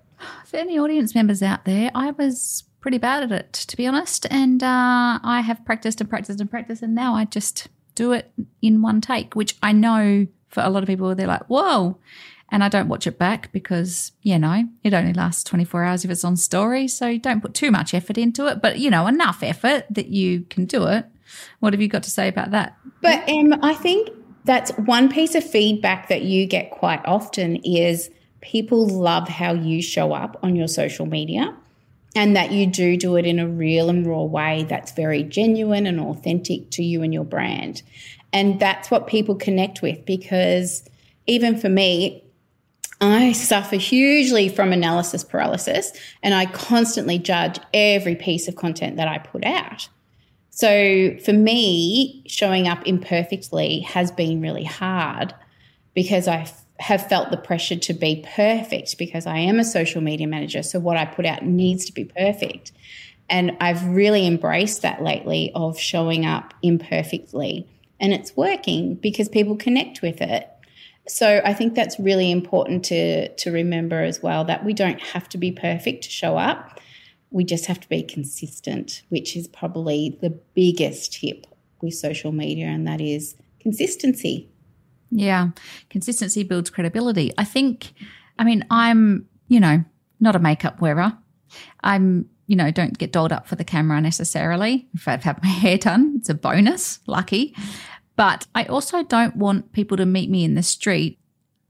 For 0.47 0.59
any 0.59 0.79
audience 0.79 1.15
members 1.15 1.43
out 1.43 1.65
there, 1.65 1.91
I 1.95 2.11
was 2.11 2.65
pretty 2.81 2.99
bad 2.99 3.23
at 3.23 3.33
it, 3.33 3.53
to 3.55 3.77
be 3.77 3.87
honest. 3.87 4.27
And 4.31 4.63
uh, 4.63 5.19
I 5.23 5.41
have 5.41 5.65
practiced 5.65 6.01
and 6.03 6.11
practiced 6.11 6.41
and 6.41 6.51
practiced, 6.51 6.83
and 6.83 6.95
now 6.95 7.15
I 7.15 7.25
just 7.25 7.69
do 7.95 8.13
it 8.13 8.31
in 8.61 8.83
one 8.83 9.01
take, 9.01 9.35
which 9.35 9.57
I 9.63 9.73
know 9.73 10.27
for 10.49 10.63
a 10.63 10.69
lot 10.69 10.83
of 10.83 10.87
people, 10.87 11.15
they're 11.15 11.27
like, 11.27 11.47
whoa, 11.47 11.99
and 12.53 12.63
I 12.63 12.69
don't 12.69 12.89
watch 12.89 13.07
it 13.07 13.19
back 13.19 13.51
because, 13.51 14.13
you 14.21 14.39
know, 14.39 14.69
it 14.85 14.93
only 14.93 15.15
lasts 15.15 15.43
24 15.45 15.85
hours 15.85 16.05
if 16.05 16.11
it's 16.11 16.23
on 16.23 16.37
story. 16.37 16.87
So 16.87 17.17
don't 17.17 17.41
put 17.41 17.55
too 17.55 17.71
much 17.71 17.95
effort 17.95 18.19
into 18.19 18.47
it, 18.47 18.61
but, 18.61 18.79
you 18.79 18.91
know, 18.91 19.07
enough 19.07 19.43
effort 19.43 19.87
that 19.89 20.09
you 20.09 20.43
can 20.51 20.67
do 20.67 20.87
it. 20.87 21.07
What 21.61 21.73
have 21.73 21.81
you 21.81 21.89
got 21.89 22.03
to 22.03 22.11
say 22.11 22.29
about 22.29 22.51
that? 22.51 22.77
But 23.01 23.27
um, 23.27 23.55
I 23.63 23.73
think 23.73 24.11
that's 24.45 24.71
one 24.73 25.09
piece 25.09 25.35
of 25.35 25.43
feedback 25.43 26.09
that 26.09 26.23
you 26.23 26.47
get 26.47 26.71
quite 26.71 27.01
often 27.07 27.57
is 27.65 28.11
people 28.43 28.87
love 28.87 29.29
how 29.29 29.55
you 29.55 29.81
show 29.81 30.13
up 30.13 30.39
on 30.43 30.55
your 30.55 30.69
social 30.69 31.07
media 31.07 31.57
and 32.15 32.37
that 32.37 32.53
you 32.53 32.67
do 32.67 32.99
do 32.99 33.17
it 33.17 33.25
in 33.25 33.39
a 33.39 33.49
real 33.49 33.89
and 33.89 34.07
raw 34.07 34.25
way 34.25 34.67
that's 34.69 34.93
very 34.93 35.23
genuine 35.23 35.87
and 35.87 35.99
authentic 35.99 36.71
to 36.73 36.85
you 36.85 37.03
and 37.03 37.15
your 37.15 37.25
brand. 37.25 37.81
And 38.31 38.61
that's 38.61 38.91
what 38.91 39.07
people 39.07 39.37
connect 39.37 39.81
with 39.81 40.05
because 40.05 40.85
even 41.27 41.57
for 41.57 41.71
me, 41.71 42.23
I 43.03 43.33
suffer 43.33 43.77
hugely 43.77 44.49
from 44.49 44.73
analysis 44.73 45.25
paralysis 45.25 45.93
and 46.23 46.35
I 46.35 46.47
constantly 46.47 47.19
judge 47.19 47.59
every 47.75 48.15
piece 48.15 48.47
of 48.47 48.55
content 48.55 48.97
that 48.97 49.09
I 49.09 49.19
put 49.19 49.45
out. 49.45 49.89
So 50.51 51.17
for 51.25 51.33
me, 51.33 52.23
showing 52.27 52.69
up 52.69 52.87
imperfectly 52.87 53.81
has 53.81 54.13
been 54.13 54.41
really 54.41 54.63
hard 54.63 55.35
because 55.95 56.29
I 56.29 56.49
have 56.79 57.09
felt 57.09 57.31
the 57.31 57.37
pressure 57.37 57.77
to 57.77 57.93
be 57.93 58.25
perfect 58.37 58.97
because 58.99 59.27
I 59.27 59.39
am 59.39 59.59
a 59.59 59.65
social 59.65 60.01
media 60.01 60.29
manager. 60.29 60.63
So 60.63 60.79
what 60.79 60.97
I 60.97 61.05
put 61.05 61.27
out 61.27 61.45
needs 61.45 61.85
to 61.87 61.93
be 61.93 62.05
perfect. 62.05 62.71
And 63.29 63.57
I've 63.61 63.85
really 63.85 64.27
embraced 64.27 64.83
that 64.83 65.03
lately 65.03 65.51
of 65.55 65.79
showing 65.79 66.25
up 66.25 66.55
imperfectly. 66.63 67.67
And 67.99 68.13
it's 68.13 68.37
working 68.37 68.95
because 68.95 69.29
people 69.29 69.57
connect 69.57 70.03
with 70.03 70.21
it. 70.21 70.49
So 71.09 71.41
I 71.45 71.53
think 71.53 71.75
that's 71.75 71.99
really 71.99 72.31
important 72.31 72.85
to 72.87 73.29
to 73.29 73.51
remember 73.51 74.03
as 74.03 74.23
well 74.23 74.45
that 74.45 74.65
we 74.65 74.73
don't 74.73 75.01
have 75.01 75.29
to 75.31 75.39
be 75.39 75.51
perfect 75.51 76.05
to 76.05 76.11
show 76.11 76.37
up. 76.37 76.81
We 77.31 77.45
just 77.45 77.67
have 77.67 77.81
to 77.81 77.89
be 77.89 78.03
consistent, 78.03 79.03
which 79.09 79.37
is 79.37 79.49
probably 79.49 80.19
the 80.21 80.31
biggest 80.31 81.15
tip 81.15 81.47
with 81.81 81.95
social 81.95 82.31
media 82.31 82.67
and 82.67 82.87
that 82.87 83.01
is 83.01 83.35
consistency. 83.59 84.49
Yeah, 85.11 85.49
consistency 85.91 86.45
builds 86.45 86.71
credibility. 86.71 87.33
I 87.37 87.45
think 87.45 87.93
I 88.39 88.45
mean 88.45 88.65
I'm, 88.71 89.29
you 89.49 89.61
know, 89.61 89.85
not 90.21 90.37
a 90.37 90.39
makeup 90.39 90.81
wearer. 90.81 91.17
I'm 91.83 92.29
you 92.47 92.57
know, 92.57 92.71
don't 92.71 92.99
get 92.99 93.13
dolled 93.13 93.33
up 93.33 93.47
for 93.47 93.57
the 93.57 93.65
camera 93.65 94.01
necessarily. 94.01 94.87
If 94.95 95.09
I've 95.09 95.23
had 95.23 95.43
my 95.43 95.49
hair 95.63 95.79
done, 95.79 96.17
it's 96.19 96.29
a 96.29 96.35
bonus, 96.35 97.01
lucky. 97.07 97.55
But 98.17 98.47
I 98.55 98.65
also 98.65 99.03
don't 99.03 99.37
want 99.37 99.73
people 99.73 99.97
to 99.97 100.07
meet 100.07 100.31
me 100.31 100.45
in 100.45 100.55
the 100.55 100.63
street 100.63 101.19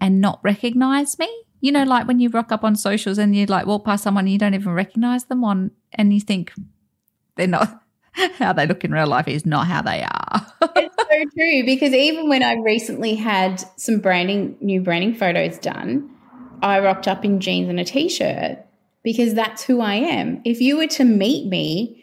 and 0.00 0.20
not 0.20 0.40
recognize 0.42 1.18
me. 1.18 1.30
You 1.60 1.70
know, 1.70 1.84
like 1.84 2.08
when 2.08 2.18
you 2.18 2.28
rock 2.28 2.50
up 2.50 2.64
on 2.64 2.74
socials 2.74 3.18
and 3.18 3.36
you 3.36 3.46
like 3.46 3.66
walk 3.66 3.84
past 3.84 4.02
someone 4.02 4.24
and 4.24 4.32
you 4.32 4.38
don't 4.38 4.54
even 4.54 4.72
recognize 4.72 5.24
them 5.26 5.44
on, 5.44 5.70
and 5.92 6.12
you 6.12 6.20
think 6.20 6.52
they're 7.36 7.46
not 7.46 7.82
how 8.38 8.52
they 8.52 8.66
look 8.66 8.84
in 8.84 8.92
real 8.92 9.06
life 9.06 9.28
is 9.28 9.46
not 9.46 9.66
how 9.66 9.82
they 9.82 10.02
are. 10.02 10.46
it's 10.76 10.96
so 10.96 11.24
true 11.36 11.64
because 11.64 11.92
even 11.92 12.28
when 12.28 12.42
I 12.42 12.54
recently 12.54 13.14
had 13.14 13.62
some 13.76 14.00
branding, 14.00 14.56
new 14.60 14.80
branding 14.80 15.14
photos 15.14 15.58
done, 15.58 16.10
I 16.62 16.80
rocked 16.80 17.08
up 17.08 17.24
in 17.24 17.40
jeans 17.40 17.68
and 17.68 17.80
a 17.80 17.84
t 17.84 18.08
shirt 18.08 18.58
because 19.02 19.34
that's 19.34 19.62
who 19.64 19.80
I 19.80 19.94
am. 19.94 20.40
If 20.44 20.60
you 20.60 20.76
were 20.76 20.86
to 20.88 21.04
meet 21.04 21.48
me 21.48 22.01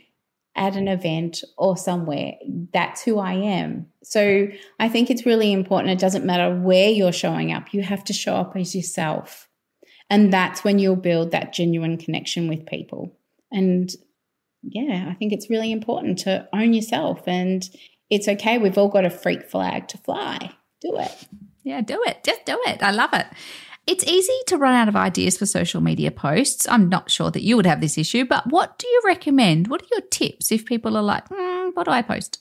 at 0.56 0.76
an 0.76 0.88
event 0.88 1.44
or 1.58 1.78
somewhere. 1.78 2.34
That's 2.74 3.04
who 3.04 3.20
I 3.20 3.34
am. 3.34 3.88
So 4.04 4.48
I 4.80 4.90
think 4.90 5.10
it's 5.10 5.26
really 5.26 5.54
important. 5.54 5.92
It 5.92 6.00
doesn't 6.00 6.26
matter 6.26 6.54
where 6.54 6.90
you're 6.90 7.12
showing 7.12 7.52
up, 7.52 7.74
you 7.74 7.82
have 7.82 8.04
to 8.06 8.14
show 8.14 8.36
up 8.36 8.56
as 8.56 8.76
yourself. 8.76 9.48
And 10.10 10.34
that's 10.34 10.64
when 10.64 10.80
you'll 10.80 10.96
build 10.96 11.32
that 11.32 11.54
genuine 11.54 11.98
connection 11.98 12.48
with 12.48 12.66
people. 12.66 13.16
And 13.52 13.90
yeah, 14.64 15.08
I 15.10 15.14
think 15.14 15.34
it's 15.34 15.50
really 15.50 15.72
important 15.72 16.20
to 16.20 16.48
own 16.52 16.74
yourself. 16.74 17.28
And 17.28 17.64
it's 18.10 18.28
okay. 18.28 18.58
We've 18.58 18.78
all 18.78 18.90
got 18.90 19.06
a 19.06 19.10
freak 19.10 19.50
flag 19.50 19.88
to 19.90 19.98
fly. 20.00 20.52
Do 20.82 20.98
it. 20.98 21.28
Yeah, 21.64 21.82
do 21.82 22.02
it. 22.08 22.24
Just 22.24 22.46
do 22.46 22.60
it. 22.66 22.82
I 22.82 22.92
love 22.92 23.14
it. 23.14 23.28
It's 23.90 24.04
easy 24.04 24.38
to 24.46 24.58
run 24.58 24.76
out 24.76 24.88
of 24.88 24.96
ideas 24.96 25.36
for 25.36 25.48
social 25.48 25.82
media 25.82 26.12
posts. 26.12 26.68
I'm 26.70 26.90
not 26.90 27.10
sure 27.10 27.32
that 27.32 27.42
you 27.42 27.56
would 27.56 27.66
have 27.66 27.82
this 27.82 27.98
issue, 27.98 28.24
but 28.24 28.46
what 28.46 28.78
do 28.78 28.88
you 28.88 29.02
recommend? 29.04 29.68
What 29.68 29.82
are 29.82 29.88
your 29.92 30.02
tips 30.02 30.52
if 30.52 30.64
people 30.68 30.96
are 30.96 31.02
like, 31.02 31.28
mm, 31.30 31.72
what 31.74 31.86
do 31.86 31.92
I 31.92 32.04
post? 32.04 32.40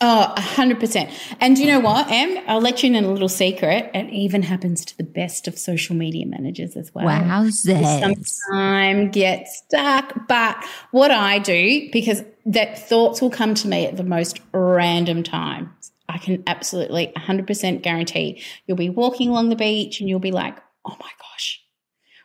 Oh, 0.00 0.34
100%. 0.36 1.36
And 1.40 1.56
you 1.56 1.68
know 1.68 1.78
what, 1.78 2.10
Em? 2.10 2.42
I'll 2.48 2.60
let 2.60 2.82
you 2.82 2.92
in 2.92 3.04
a 3.04 3.08
little 3.08 3.28
secret. 3.28 3.92
It 3.94 4.12
even 4.12 4.42
happens 4.42 4.84
to 4.86 4.98
the 4.98 5.04
best 5.04 5.46
of 5.46 5.56
social 5.56 5.94
media 5.94 6.26
managers 6.26 6.76
as 6.76 6.92
well. 6.92 7.06
Wow, 7.06 7.48
Sometimes 7.48 9.14
get 9.14 9.46
stuck. 9.46 10.26
But 10.26 10.64
what 10.90 11.12
I 11.12 11.38
do, 11.38 11.88
because 11.92 12.24
that 12.44 12.88
thoughts 12.88 13.22
will 13.22 13.30
come 13.30 13.54
to 13.54 13.68
me 13.68 13.86
at 13.86 13.96
the 13.96 14.02
most 14.02 14.40
random 14.52 15.22
times. 15.22 15.92
I 16.08 16.18
can 16.18 16.42
absolutely 16.46 17.12
100% 17.16 17.82
guarantee 17.82 18.42
you'll 18.66 18.76
be 18.76 18.90
walking 18.90 19.28
along 19.28 19.48
the 19.48 19.56
beach 19.56 20.00
and 20.00 20.08
you'll 20.08 20.18
be 20.20 20.32
like, 20.32 20.56
oh 20.84 20.96
my 21.00 21.10
gosh. 21.20 21.62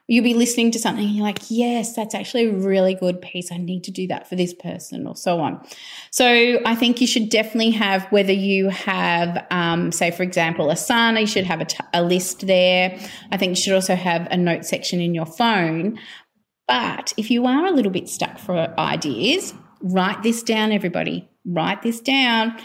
You'll 0.08 0.26
be 0.26 0.34
listening 0.34 0.72
to 0.72 0.80
something 0.80 1.06
and 1.06 1.16
you're 1.16 1.26
like, 1.26 1.40
yes, 1.50 1.96
that's 1.96 2.14
actually 2.14 2.48
a 2.48 2.54
really 2.54 2.96
good 2.96 3.22
piece. 3.22 3.50
I 3.50 3.58
need 3.58 3.86
to 3.86 3.92
do 3.92 4.08
that 4.08 4.28
for 4.28 4.36
this 4.36 4.54
person 4.54 5.08
or 5.08 5.16
so 5.16 5.40
on. 5.40 5.66
So 6.10 6.60
I 6.66 6.76
think 6.76 7.00
you 7.00 7.08
should 7.08 7.30
definitely 7.30 7.72
have, 7.72 8.04
whether 8.12 8.34
you 8.34 8.70
have, 8.70 9.46
um, 9.52 9.92
say, 9.94 10.12
for 10.12 10.24
example, 10.24 10.68
Asana, 10.68 11.22
you 11.22 11.28
should 11.28 11.46
have 11.46 11.62
a, 11.62 11.66
t- 11.66 11.78
a 11.94 12.04
list 12.04 12.46
there. 12.46 13.00
I 13.32 13.38
think 13.38 13.52
you 13.52 13.62
should 13.62 13.74
also 13.74 13.96
have 13.96 14.28
a 14.32 14.36
note 14.36 14.66
section 14.66 15.00
in 15.00 15.16
your 15.16 15.26
phone. 15.26 15.98
But 16.68 17.14
if 17.16 17.32
you 17.32 17.46
are 17.46 17.66
a 17.66 17.72
little 17.72 17.92
bit 17.92 18.10
stuck 18.10 18.38
for 18.38 18.74
ideas, 18.78 19.54
write 19.82 20.24
this 20.24 20.44
down, 20.44 20.74
everybody. 20.74 21.30
Write 21.46 21.84
this 21.84 22.02
down 22.02 22.58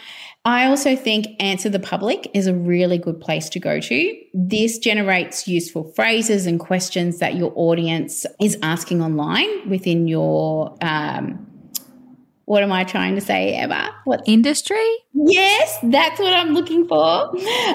I 0.46 0.66
also 0.66 0.94
think 0.94 1.26
Answer 1.40 1.68
the 1.68 1.80
Public 1.80 2.30
is 2.32 2.46
a 2.46 2.54
really 2.54 2.98
good 2.98 3.20
place 3.20 3.48
to 3.48 3.58
go 3.58 3.80
to. 3.80 4.16
This 4.32 4.78
generates 4.78 5.48
useful 5.48 5.92
phrases 5.96 6.46
and 6.46 6.60
questions 6.60 7.18
that 7.18 7.34
your 7.34 7.52
audience 7.56 8.24
is 8.40 8.56
asking 8.62 9.02
online 9.02 9.68
within 9.68 10.06
your. 10.06 10.76
Um, 10.80 11.44
what 12.44 12.62
am 12.62 12.70
I 12.70 12.84
trying 12.84 13.16
to 13.16 13.20
say, 13.20 13.54
Emma? 13.54 13.92
What 14.04 14.22
industry? 14.24 14.86
Yes, 15.14 15.78
that's 15.82 16.20
what 16.20 16.32
I'm 16.32 16.54
looking 16.54 16.86
for. 16.86 17.32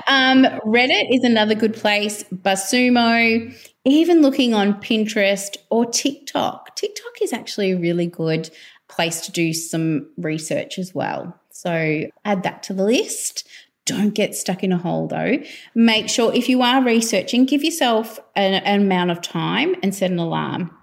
Um, 0.07 0.45
Reddit 0.65 1.13
is 1.13 1.25
another 1.25 1.55
good 1.55 1.73
place. 1.73 2.23
BuzzSumo, 2.33 3.53
even 3.83 4.21
looking 4.21 4.53
on 4.53 4.75
Pinterest 4.75 5.57
or 5.69 5.85
TikTok. 5.85 6.73
TikTok 6.77 7.21
is 7.21 7.33
actually 7.33 7.71
a 7.71 7.77
really 7.77 8.07
good 8.07 8.49
place 8.87 9.19
to 9.25 9.31
do 9.33 9.51
some 9.51 10.09
research 10.15 10.79
as 10.79 10.95
well. 10.95 11.40
So 11.61 12.05
add 12.25 12.41
that 12.41 12.63
to 12.63 12.73
the 12.73 12.83
list. 12.83 13.47
Don't 13.85 14.15
get 14.15 14.33
stuck 14.33 14.63
in 14.63 14.71
a 14.71 14.79
hole 14.79 15.07
though. 15.07 15.37
Make 15.75 16.09
sure 16.09 16.33
if 16.33 16.49
you 16.49 16.63
are 16.63 16.83
researching, 16.83 17.45
give 17.45 17.63
yourself 17.63 18.19
an, 18.35 18.55
an 18.63 18.81
amount 18.81 19.11
of 19.11 19.21
time 19.21 19.75
and 19.83 19.93
set 19.93 20.09
an 20.09 20.17
alarm. 20.17 20.75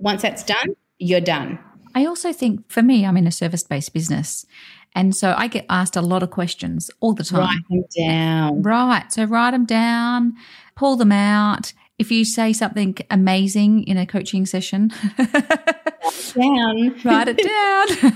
Once 0.00 0.22
that's 0.22 0.42
done, 0.42 0.74
you're 0.98 1.20
done. 1.20 1.60
I 1.94 2.06
also 2.06 2.32
think 2.32 2.68
for 2.68 2.82
me, 2.82 3.06
I'm 3.06 3.16
in 3.16 3.28
a 3.28 3.30
service 3.30 3.62
based 3.62 3.94
business. 3.94 4.46
And 4.96 5.14
so 5.14 5.32
I 5.38 5.46
get 5.46 5.64
asked 5.70 5.94
a 5.94 6.02
lot 6.02 6.24
of 6.24 6.30
questions 6.30 6.90
all 6.98 7.14
the 7.14 7.22
time. 7.22 7.40
Write 7.40 7.68
them 7.70 7.84
down. 7.96 8.62
Right. 8.62 9.12
So 9.12 9.24
write 9.24 9.52
them 9.52 9.64
down, 9.64 10.34
pull 10.74 10.96
them 10.96 11.12
out. 11.12 11.72
If 12.00 12.10
you 12.10 12.24
say 12.24 12.54
something 12.54 12.96
amazing 13.10 13.84
in 13.84 13.98
a 13.98 14.06
coaching 14.06 14.46
session, 14.46 14.90
down. 16.34 16.98
write 17.04 17.28
it 17.28 17.36
down. 17.36 18.14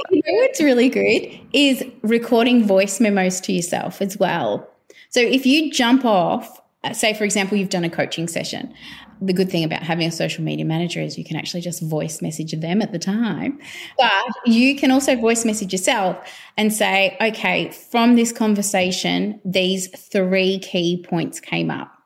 you 0.10 0.22
know 0.26 0.40
what's 0.40 0.60
really 0.60 0.88
good 0.88 1.38
is 1.52 1.84
recording 2.02 2.66
voice 2.66 2.98
memos 2.98 3.40
to 3.42 3.52
yourself 3.52 4.02
as 4.02 4.18
well. 4.18 4.68
So 5.10 5.20
if 5.20 5.46
you 5.46 5.70
jump 5.70 6.04
off, 6.04 6.60
uh, 6.82 6.94
say 6.94 7.14
for 7.14 7.22
example, 7.22 7.56
you've 7.56 7.68
done 7.68 7.84
a 7.84 7.90
coaching 7.90 8.26
session. 8.26 8.74
The 9.20 9.32
good 9.32 9.52
thing 9.52 9.62
about 9.62 9.84
having 9.84 10.08
a 10.08 10.10
social 10.10 10.42
media 10.42 10.64
manager 10.64 11.00
is 11.00 11.16
you 11.16 11.24
can 11.24 11.36
actually 11.36 11.60
just 11.60 11.80
voice 11.80 12.20
message 12.22 12.50
them 12.60 12.82
at 12.82 12.90
the 12.90 12.98
time. 12.98 13.60
But 13.98 14.24
you 14.46 14.74
can 14.74 14.90
also 14.90 15.14
voice 15.14 15.44
message 15.44 15.70
yourself 15.70 16.28
and 16.56 16.72
say, 16.72 17.16
okay, 17.20 17.70
from 17.70 18.16
this 18.16 18.32
conversation, 18.32 19.40
these 19.44 19.86
three 20.10 20.58
key 20.58 21.06
points 21.08 21.38
came 21.38 21.70
up. 21.70 22.01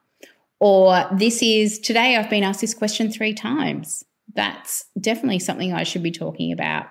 Or 0.60 1.06
this 1.12 1.42
is 1.42 1.78
today 1.78 2.16
I've 2.16 2.30
been 2.30 2.42
asked 2.42 2.60
this 2.60 2.74
question 2.74 3.10
three 3.10 3.34
times. 3.34 4.04
That's 4.34 4.84
definitely 5.00 5.38
something 5.38 5.72
I 5.72 5.82
should 5.82 6.02
be 6.02 6.10
talking 6.10 6.52
about. 6.52 6.86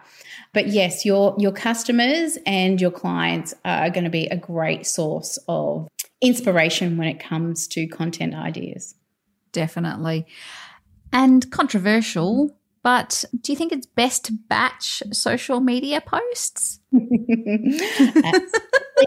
But 0.54 0.68
yes, 0.68 1.06
your 1.06 1.36
your 1.38 1.52
customers 1.52 2.38
and 2.46 2.80
your 2.80 2.92
clients 2.92 3.54
are 3.66 3.90
going 3.90 4.04
to 4.04 4.10
be 4.10 4.28
a 4.28 4.38
great 4.38 4.86
source 4.86 5.38
of 5.48 5.88
inspiration 6.22 6.98
when 6.98 7.08
it 7.08 7.20
comes 7.20 7.68
to 7.70 7.88
content 7.88 8.36
ideas. 8.36 8.96
Definitely. 9.52 10.26
And 11.12 11.50
controversial, 11.52 12.58
but 12.86 13.26
do 13.42 13.52
you 13.52 13.58
think 13.58 13.72
it's 13.72 13.88
best 13.88 14.26
to 14.26 14.34
batch 14.48 15.02
social 15.12 15.60
media 15.60 16.02
posts? 16.02 16.80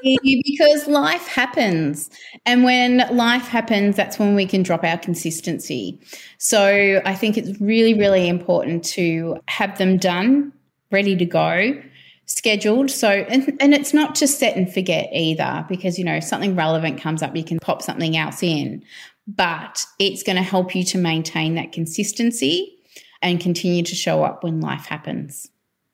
Because 0.02 0.86
life 0.86 1.26
happens. 1.28 2.10
And 2.44 2.62
when 2.62 2.98
life 3.16 3.48
happens, 3.48 3.96
that's 3.96 4.18
when 4.18 4.34
we 4.34 4.44
can 4.44 4.62
drop 4.62 4.84
our 4.84 4.98
consistency. 4.98 5.98
So 6.36 7.00
I 7.06 7.14
think 7.14 7.38
it's 7.38 7.58
really, 7.58 7.94
really 7.94 8.28
important 8.28 8.84
to 8.86 9.38
have 9.48 9.78
them 9.78 9.96
done, 9.96 10.52
ready 10.92 11.16
to 11.16 11.24
go, 11.24 11.80
scheduled. 12.26 12.90
So, 12.90 13.08
and, 13.08 13.56
and 13.60 13.72
it's 13.72 13.94
not 13.94 14.14
just 14.14 14.38
set 14.38 14.56
and 14.56 14.72
forget 14.72 15.08
either, 15.10 15.64
because, 15.70 15.98
you 15.98 16.04
know, 16.04 16.16
if 16.16 16.24
something 16.24 16.54
relevant 16.54 17.00
comes 17.00 17.22
up, 17.22 17.34
you 17.34 17.44
can 17.44 17.58
pop 17.60 17.80
something 17.80 18.14
else 18.16 18.42
in. 18.42 18.84
But 19.26 19.86
it's 19.98 20.22
going 20.22 20.36
to 20.36 20.42
help 20.42 20.74
you 20.74 20.84
to 20.84 20.98
maintain 20.98 21.54
that 21.54 21.72
consistency 21.72 22.77
and 23.22 23.40
continue 23.40 23.82
to 23.82 23.94
show 23.94 24.22
up 24.22 24.44
when 24.44 24.60
life 24.60 24.86
happens. 24.86 25.50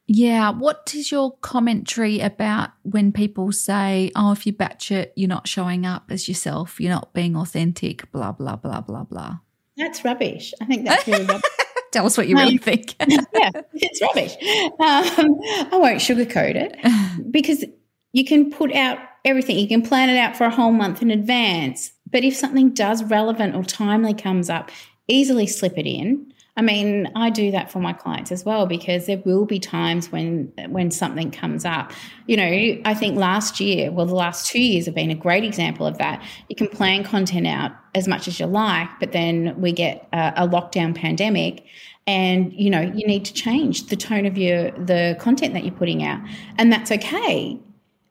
Yeah. 0.06 0.50
What 0.50 0.92
is 0.94 1.10
your 1.10 1.36
commentary 1.38 2.20
about 2.20 2.70
when 2.82 3.12
people 3.12 3.52
say, 3.52 4.10
oh, 4.14 4.32
if 4.32 4.46
you 4.46 4.52
batch 4.52 4.90
it, 4.92 5.12
you're 5.16 5.28
not 5.28 5.48
showing 5.48 5.86
up 5.86 6.10
as 6.10 6.28
yourself, 6.28 6.78
you're 6.78 6.92
not 6.92 7.14
being 7.14 7.36
authentic, 7.36 8.10
blah, 8.12 8.32
blah, 8.32 8.56
blah, 8.56 8.82
blah, 8.82 9.04
blah? 9.04 9.38
That's 9.76 10.04
rubbish. 10.04 10.52
I 10.60 10.66
think 10.66 10.84
that's 10.84 11.06
really 11.06 11.24
rubbish. 11.24 11.42
Tell 11.92 12.06
us 12.06 12.18
what 12.18 12.28
you 12.28 12.36
really 12.36 12.54
um, 12.54 12.58
think. 12.58 12.96
yeah, 13.00 13.50
it's 13.72 14.02
rubbish. 14.02 14.34
Um, 14.80 15.38
I 15.72 15.78
won't 15.78 16.00
sugarcoat 16.00 16.56
it 16.56 17.30
because 17.30 17.64
you 18.12 18.24
can 18.24 18.50
put 18.50 18.74
out 18.74 18.98
everything. 19.24 19.58
You 19.58 19.68
can 19.68 19.82
plan 19.82 20.10
it 20.10 20.18
out 20.18 20.36
for 20.36 20.44
a 20.44 20.50
whole 20.50 20.72
month 20.72 21.02
in 21.02 21.10
advance. 21.10 21.92
But 22.10 22.24
if 22.24 22.36
something 22.36 22.70
does 22.70 23.04
relevant 23.04 23.54
or 23.54 23.62
timely 23.62 24.12
comes 24.12 24.50
up, 24.50 24.70
easily 25.08 25.46
slip 25.46 25.78
it 25.78 25.86
in. 25.86 26.32
I 26.56 26.62
mean, 26.62 27.10
I 27.16 27.30
do 27.30 27.50
that 27.50 27.72
for 27.72 27.80
my 27.80 27.92
clients 27.92 28.30
as 28.30 28.44
well 28.44 28.66
because 28.66 29.06
there 29.06 29.20
will 29.24 29.44
be 29.44 29.58
times 29.58 30.12
when 30.12 30.52
when 30.68 30.92
something 30.92 31.32
comes 31.32 31.64
up. 31.64 31.92
You 32.26 32.36
know, 32.36 32.80
I 32.84 32.94
think 32.94 33.18
last 33.18 33.58
year, 33.58 33.90
well, 33.90 34.06
the 34.06 34.14
last 34.14 34.46
two 34.46 34.62
years 34.62 34.86
have 34.86 34.94
been 34.94 35.10
a 35.10 35.16
great 35.16 35.42
example 35.42 35.84
of 35.84 35.98
that. 35.98 36.24
You 36.48 36.54
can 36.54 36.68
plan 36.68 37.02
content 37.02 37.48
out 37.48 37.72
as 37.96 38.06
much 38.06 38.28
as 38.28 38.38
you 38.38 38.46
like, 38.46 38.88
but 39.00 39.10
then 39.10 39.60
we 39.60 39.72
get 39.72 40.06
a, 40.12 40.32
a 40.36 40.48
lockdown 40.48 40.94
pandemic, 40.94 41.64
and 42.06 42.52
you 42.52 42.70
know 42.70 42.80
you 42.80 43.04
need 43.04 43.24
to 43.24 43.34
change 43.34 43.88
the 43.88 43.96
tone 43.96 44.24
of 44.24 44.38
your 44.38 44.70
the 44.72 45.16
content 45.18 45.54
that 45.54 45.64
you're 45.64 45.74
putting 45.74 46.04
out, 46.04 46.20
and 46.56 46.72
that's 46.72 46.92
okay. 46.92 47.58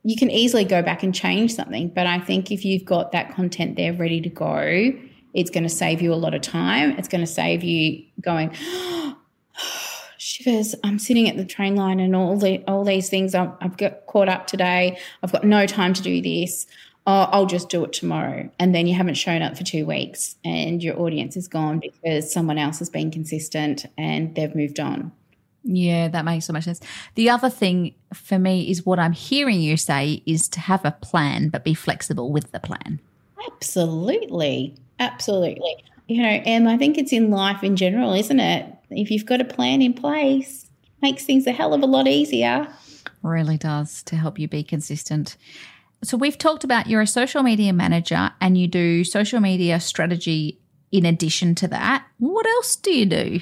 You 0.03 0.17
can 0.17 0.29
easily 0.29 0.65
go 0.65 0.81
back 0.81 1.01
and 1.01 1.15
change 1.15 1.55
something, 1.55 1.87
but 1.87 2.07
I 2.07 2.19
think 2.19 2.51
if 2.51 2.65
you've 2.65 2.83
got 2.83 3.13
that 3.13 3.33
content 3.33 3.77
there 3.77 3.93
ready 3.93 4.19
to 4.19 4.27
go 4.27 4.91
it's 5.33 5.49
going 5.49 5.63
to 5.63 5.69
save 5.69 6.01
you 6.01 6.13
a 6.13 6.15
lot 6.15 6.33
of 6.33 6.41
time. 6.41 6.91
It's 6.91 7.07
going 7.07 7.21
to 7.21 7.31
save 7.31 7.63
you 7.63 8.03
going, 8.21 8.51
shivers. 10.17 10.75
I'm 10.83 10.99
sitting 10.99 11.29
at 11.29 11.37
the 11.37 11.45
train 11.45 11.75
line 11.75 11.99
and 11.99 12.15
all 12.15 12.37
the 12.37 12.63
all 12.67 12.83
these 12.83 13.09
things. 13.09 13.35
I've, 13.35 13.51
I've 13.61 13.77
got 13.77 14.05
caught 14.07 14.29
up 14.29 14.47
today. 14.47 14.97
I've 15.21 15.31
got 15.31 15.43
no 15.43 15.65
time 15.65 15.93
to 15.93 16.01
do 16.01 16.21
this. 16.21 16.65
Oh, 17.05 17.27
I'll 17.31 17.45
just 17.45 17.67
do 17.67 17.83
it 17.83 17.91
tomorrow. 17.91 18.49
And 18.59 18.73
then 18.73 18.87
you 18.87 18.95
haven't 18.95 19.15
shown 19.15 19.41
up 19.41 19.57
for 19.57 19.65
two 19.65 19.85
weeks 19.85 20.35
and 20.45 20.81
your 20.81 20.97
audience 20.97 21.35
is 21.35 21.49
gone 21.49 21.79
because 21.79 22.31
someone 22.31 22.57
else 22.57 22.79
has 22.79 22.89
been 22.89 23.11
consistent 23.11 23.85
and 23.97 24.33
they've 24.35 24.55
moved 24.55 24.79
on. 24.79 25.11
Yeah, 25.65 26.07
that 26.09 26.23
makes 26.23 26.45
so 26.45 26.53
much 26.53 26.63
sense. 26.63 26.79
The 27.15 27.29
other 27.29 27.49
thing 27.49 27.93
for 28.13 28.39
me 28.39 28.69
is 28.69 28.85
what 28.85 28.99
I'm 28.99 29.13
hearing 29.13 29.59
you 29.59 29.75
say 29.75 30.21
is 30.25 30.47
to 30.49 30.61
have 30.61 30.85
a 30.85 30.91
plan, 30.91 31.49
but 31.49 31.63
be 31.63 31.73
flexible 31.73 32.31
with 32.31 32.51
the 32.51 32.59
plan. 32.59 32.99
Absolutely. 33.45 34.75
Absolutely. 34.99 35.83
You 36.07 36.21
know, 36.21 36.27
and 36.27 36.69
I 36.69 36.77
think 36.77 36.97
it's 36.97 37.13
in 37.13 37.31
life 37.31 37.63
in 37.63 37.75
general, 37.75 38.13
isn't 38.13 38.39
it? 38.39 38.73
If 38.89 39.09
you've 39.09 39.25
got 39.25 39.41
a 39.41 39.45
plan 39.45 39.81
in 39.81 39.93
place, 39.93 40.69
makes 41.01 41.25
things 41.25 41.47
a 41.47 41.51
hell 41.51 41.73
of 41.73 41.81
a 41.81 41.85
lot 41.85 42.07
easier. 42.07 42.67
Really 43.21 43.57
does 43.57 44.03
to 44.03 44.15
help 44.15 44.37
you 44.37 44.47
be 44.47 44.63
consistent. 44.63 45.37
So 46.03 46.17
we've 46.17 46.37
talked 46.37 46.63
about 46.63 46.87
you're 46.87 47.01
a 47.01 47.07
social 47.07 47.43
media 47.43 47.71
manager 47.71 48.31
and 48.41 48.57
you 48.57 48.67
do 48.67 49.03
social 49.03 49.39
media 49.39 49.79
strategy 49.79 50.59
in 50.91 51.05
addition 51.05 51.55
to 51.55 51.67
that. 51.69 52.05
What 52.19 52.45
else 52.45 52.75
do 52.75 52.91
you 52.91 53.05
do? 53.05 53.39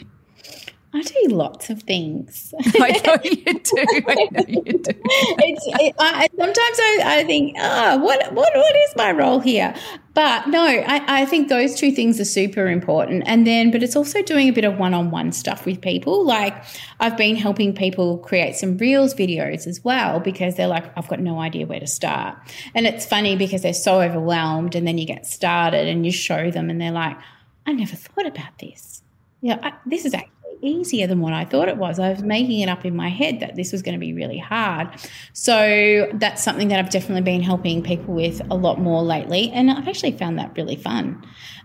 I 0.94 1.02
do 1.02 1.28
lots 1.30 1.70
of 1.70 1.84
things. 1.84 2.54
I 2.76 3.02
know 3.06 3.18
you 3.24 3.60
do. 3.60 3.86
I 4.08 4.28
know 4.32 4.44
you 4.46 4.62
do. 4.62 4.92
it's, 4.94 5.66
it, 5.80 5.96
I, 5.98 6.28
sometimes 6.38 6.58
I, 6.60 7.02
I 7.06 7.24
think, 7.24 7.56
oh, 7.58 7.98
what, 8.00 8.34
what, 8.34 8.54
what 8.54 8.76
is 8.76 8.96
my 8.98 9.12
role 9.12 9.40
here? 9.40 9.74
But 10.14 10.48
no, 10.48 10.62
I, 10.62 11.22
I 11.22 11.26
think 11.26 11.48
those 11.48 11.76
two 11.76 11.92
things 11.92 12.20
are 12.20 12.26
super 12.26 12.68
important. 12.68 13.24
And 13.26 13.48
then, 13.48 13.72
but 13.72 13.84
it's 13.84 13.96
also 13.96 14.22
doing 14.22 14.50
a 14.50 14.52
bit 14.52 14.66
of 14.66 14.78
one 14.78 14.94
on 14.94 15.12
one 15.12 15.32
stuff 15.32 15.66
with 15.66 15.80
people. 15.80 16.26
Like 16.26 16.62
I've 17.00 17.16
been 17.16 17.38
helping 17.38 17.74
people 17.74 18.18
create 18.18 18.58
some 18.58 18.78
Reels 18.78 19.14
videos 19.14 19.68
as 19.68 19.82
well 19.86 20.20
because 20.20 20.58
they're 20.58 20.68
like, 20.68 20.92
I've 20.98 21.08
got 21.08 21.22
no 21.22 21.40
idea 21.40 21.66
where 21.66 21.80
to 21.80 21.88
start. 21.88 22.38
And 22.76 22.86
it's 22.86 23.06
funny 23.06 23.38
because 23.38 23.62
they're 23.62 23.74
so 23.74 24.02
overwhelmed. 24.02 24.76
And 24.76 24.86
then 24.86 24.98
you 24.98 25.06
get 25.06 25.26
started 25.26 25.88
and 25.88 26.06
you 26.06 26.12
show 26.12 26.52
them 26.52 26.70
and 26.70 26.82
they're 26.82 26.92
like, 26.92 27.18
I 27.66 27.72
never 27.72 27.96
thought 27.96 28.26
about 28.26 28.58
this. 28.60 29.02
Yeah, 29.42 29.56
know, 29.56 29.72
this 29.86 30.06
is 30.06 30.14
actually 30.14 30.31
easier 30.62 31.08
than 31.08 31.20
what 31.20 31.34
I 31.34 31.46
thought 31.46 31.68
it 31.68 31.78
was. 31.78 32.00
I 32.00 32.12
was 32.12 32.22
making 32.24 32.60
it 32.60 32.70
up 32.70 32.86
in 32.86 32.96
my 32.96 33.10
head 33.10 33.40
that 33.40 33.56
this 33.56 33.72
was 33.72 33.82
going 33.82 33.94
to 33.94 34.00
be 34.00 34.14
really 34.14 34.38
hard. 34.38 34.90
So 35.34 36.10
that's 36.14 36.44
something 36.44 36.68
that 36.70 36.80
I've 36.80 36.90
definitely 36.90 37.22
been 37.22 37.42
helping 37.42 37.84
people 37.84 38.14
with 38.14 38.42
a 38.50 38.56
lot 38.56 38.80
more 38.80 39.02
lately. 39.02 39.52
And 39.52 39.72
I've 39.72 39.88
actually 39.88 40.14
found 40.14 40.40
that 40.40 40.56
really 40.56 40.76
fun. 40.76 41.24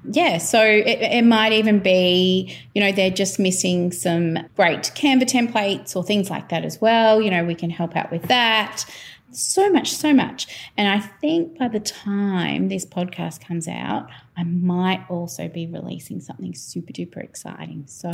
Yeah, 0.09 0.39
so 0.39 0.63
it, 0.63 1.01
it 1.01 1.25
might 1.25 1.53
even 1.53 1.81
be, 1.81 2.57
you 2.75 2.83
know, 2.83 2.93
they're 2.93 3.11
just 3.11 3.39
missing 3.39 3.93
some 3.93 4.39
great 4.55 4.93
Canva 4.95 5.25
templates 5.25 5.97
or 5.97 6.05
things 6.05 6.31
like 6.31 6.49
that 6.51 6.65
as 6.65 6.81
well. 6.81 7.21
You 7.21 7.31
know, 7.31 7.45
we 7.45 7.55
can 7.55 7.71
help 7.71 7.97
out 7.97 8.11
with 8.11 8.23
that 8.25 8.85
so 9.37 9.71
much, 9.71 9.93
so 9.93 10.15
much. 10.15 10.47
And 10.77 10.89
I 10.89 11.01
think 11.01 11.59
by 11.59 11.69
the 11.69 11.81
time 11.81 12.69
this 12.69 12.87
podcast 12.87 13.47
comes 13.47 13.69
out, 13.69 14.09
I 14.39 14.45
might 14.45 15.03
also 15.09 15.49
be 15.49 15.67
releasing 15.67 16.21
something 16.21 16.55
super 16.55 16.93
duper 16.93 17.25
exciting. 17.25 17.85
So 17.87 18.11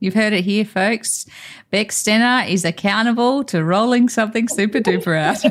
you've 0.00 0.14
heard 0.14 0.32
it 0.32 0.42
here, 0.44 0.64
folks. 0.64 1.26
Bec 1.70 1.88
Stenner 1.88 2.48
is 2.48 2.64
accountable 2.64 3.44
to 3.44 3.62
rolling 3.62 4.08
something 4.08 4.48
super 4.48 4.78
duper 4.78 5.18
out. 5.18 5.42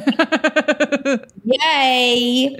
Yay! 1.44 2.56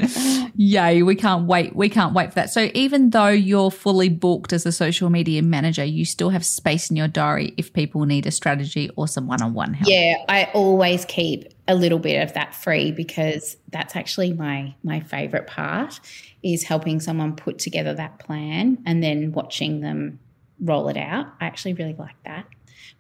Yay! 0.56 1.02
We 1.02 1.16
can't 1.16 1.48
wait. 1.48 1.76
We 1.76 1.90
can't 1.90 2.14
wait 2.14 2.30
for 2.30 2.36
that. 2.36 2.52
So 2.52 2.70
even 2.76 3.10
though 3.10 3.30
you're 3.30 3.72
fully 3.72 4.10
booked 4.10 4.54
as 4.54 4.66
a 4.68 4.72
social 4.72 5.10
media 5.10 5.42
manager, 5.42 5.84
you 5.84 6.06
still 6.06 6.30
have 6.30 6.46
space 6.46 6.92
in 6.92 6.98
your 6.98 7.08
diary 7.08 7.56
if 7.58 7.74
people 7.74 8.06
need 8.06 8.28
a 8.28 8.32
strategy 8.32 8.92
or 8.96 9.08
some 9.08 9.26
one-on-one 9.26 9.74
help. 9.74 9.90
Yeah, 9.90 10.18
I 10.30 10.52
always 10.54 11.04
keep 11.06 11.51
a 11.72 11.76
little 11.76 12.00
bit 12.00 12.22
of 12.22 12.34
that 12.34 12.54
free 12.54 12.92
because 12.92 13.58
that's 13.70 13.96
actually 13.96 14.34
my 14.34 14.76
my 14.84 15.00
favorite 15.00 15.48
part 15.48 16.00
is 16.44 16.64
helping 16.64 17.00
someone 17.00 17.36
put 17.36 17.58
together 17.60 17.94
that 17.94 18.20
plan 18.20 18.78
and 18.86 19.04
then 19.04 19.32
watching 19.32 19.82
them 19.82 20.20
roll 20.60 20.88
it 20.90 20.98
out. 20.98 21.28
I 21.40 21.46
actually 21.46 21.74
really 21.74 21.96
like 21.98 22.22
that. 22.26 22.46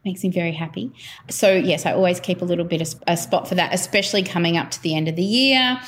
makes 0.03 0.23
me 0.23 0.29
very 0.29 0.51
happy. 0.51 0.91
So, 1.29 1.53
yes, 1.53 1.85
I 1.85 1.93
always 1.93 2.19
keep 2.19 2.41
a 2.41 2.45
little 2.45 2.65
bit 2.65 2.81
of 2.81 3.01
a 3.07 3.15
spot 3.17 3.47
for 3.47 3.55
that, 3.55 3.73
especially 3.73 4.23
coming 4.23 4.57
up 4.57 4.71
to 4.71 4.81
the 4.81 4.95
end 4.95 5.07
of 5.07 5.15
the 5.15 5.23
year. 5.23 5.79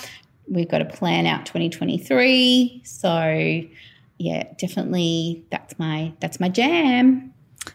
We've 0.48 0.70
got 0.70 0.80
to 0.80 0.86
plan 0.86 1.26
out 1.26 1.46
2023. 1.46 2.82
So, 2.86 3.62
yeah, 4.20 4.44
definitely 4.58 5.46
that's 5.52 5.78
my 5.80 6.14
that's 6.20 6.40
my 6.40 6.50
jam. 6.50 7.34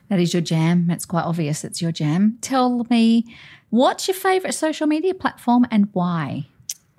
That 0.09 0.18
is 0.18 0.33
your 0.33 0.42
jam. 0.42 0.90
It's 0.90 1.07
quite 1.07 1.24
obvious 1.24 1.64
it's 1.64 1.81
your 1.83 1.92
jam. 1.92 2.38
Tell 2.40 2.87
me, 2.90 3.24
what's 3.70 4.09
your 4.09 4.14
favorite 4.14 4.55
social 4.55 4.87
media 4.87 5.14
platform 5.14 5.66
and 5.70 5.88
why? 5.92 6.46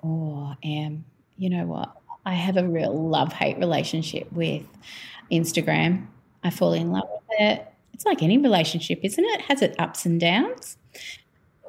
Oh, 0.02 0.54
Am, 0.62 1.04
you 1.36 1.50
know 1.50 1.66
what? 1.66 1.96
I 2.24 2.34
have 2.34 2.56
a 2.56 2.66
real 2.66 2.92
love 2.92 3.32
hate 3.32 3.58
relationship 3.58 4.30
with 4.32 4.62
Instagram. 5.30 6.06
I 6.42 6.50
fall 6.50 6.72
in 6.72 6.90
love 6.92 7.08
with 7.10 7.40
it. 7.40 7.66
It's 7.92 8.04
like 8.04 8.22
any 8.22 8.38
relationship, 8.38 9.00
isn't 9.02 9.24
it? 9.24 9.40
it 9.40 9.42
has 9.42 9.62
its 9.62 9.76
ups 9.78 10.06
and 10.06 10.20
downs. 10.20 10.76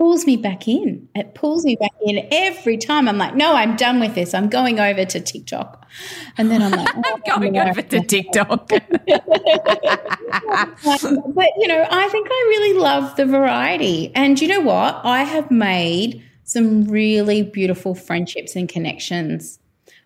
Pulls 0.02 0.26
me 0.26 0.36
back 0.36 0.68
in. 0.68 1.08
It 1.14 1.36
pulls 1.36 1.64
me 1.64 1.76
back 1.76 1.92
in 2.04 2.28
every 2.32 2.76
time. 2.76 3.08
I'm 3.08 3.20
like, 3.20 3.36
no, 3.36 3.54
I'm 3.54 3.76
done 3.76 4.00
with 4.00 4.16
this. 4.16 4.34
I'm 4.34 4.50
going 4.50 4.80
over 4.80 5.06
to 5.06 5.20
TikTok. 5.20 5.88
And 6.40 6.50
then 6.50 6.64
I'm 6.64 6.72
like, 6.72 6.90
oh, 6.96 7.20
I'm 7.28 7.40
going 7.40 7.60
over 7.60 7.84
to 7.84 8.02
TikTok. 8.02 8.72
But, 10.82 11.50
you 11.58 11.68
know, 11.68 11.86
I 11.92 12.10
think 12.10 12.28
I 12.32 12.46
really 12.50 12.80
love 12.80 13.16
the 13.16 13.28
variety. 13.28 14.12
And 14.16 14.42
you 14.42 14.48
know 14.48 14.62
what? 14.62 15.02
I 15.04 15.22
have 15.24 15.52
made 15.52 16.24
some 16.46 16.86
really 16.86 17.44
beautiful 17.44 17.94
friendships 17.94 18.56
and 18.56 18.68
connections 18.68 19.60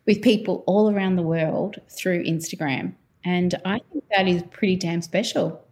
with 0.06 0.22
people 0.22 0.66
all 0.68 0.94
around 0.94 1.16
the 1.16 1.24
world 1.24 1.78
through 1.90 2.26
Instagram. 2.26 2.96
And 3.24 3.56
I 3.64 3.80
think 3.92 4.04
that 4.16 4.28
is 4.28 4.44
pretty 4.52 4.76
damn 4.76 5.02
special. 5.02 5.66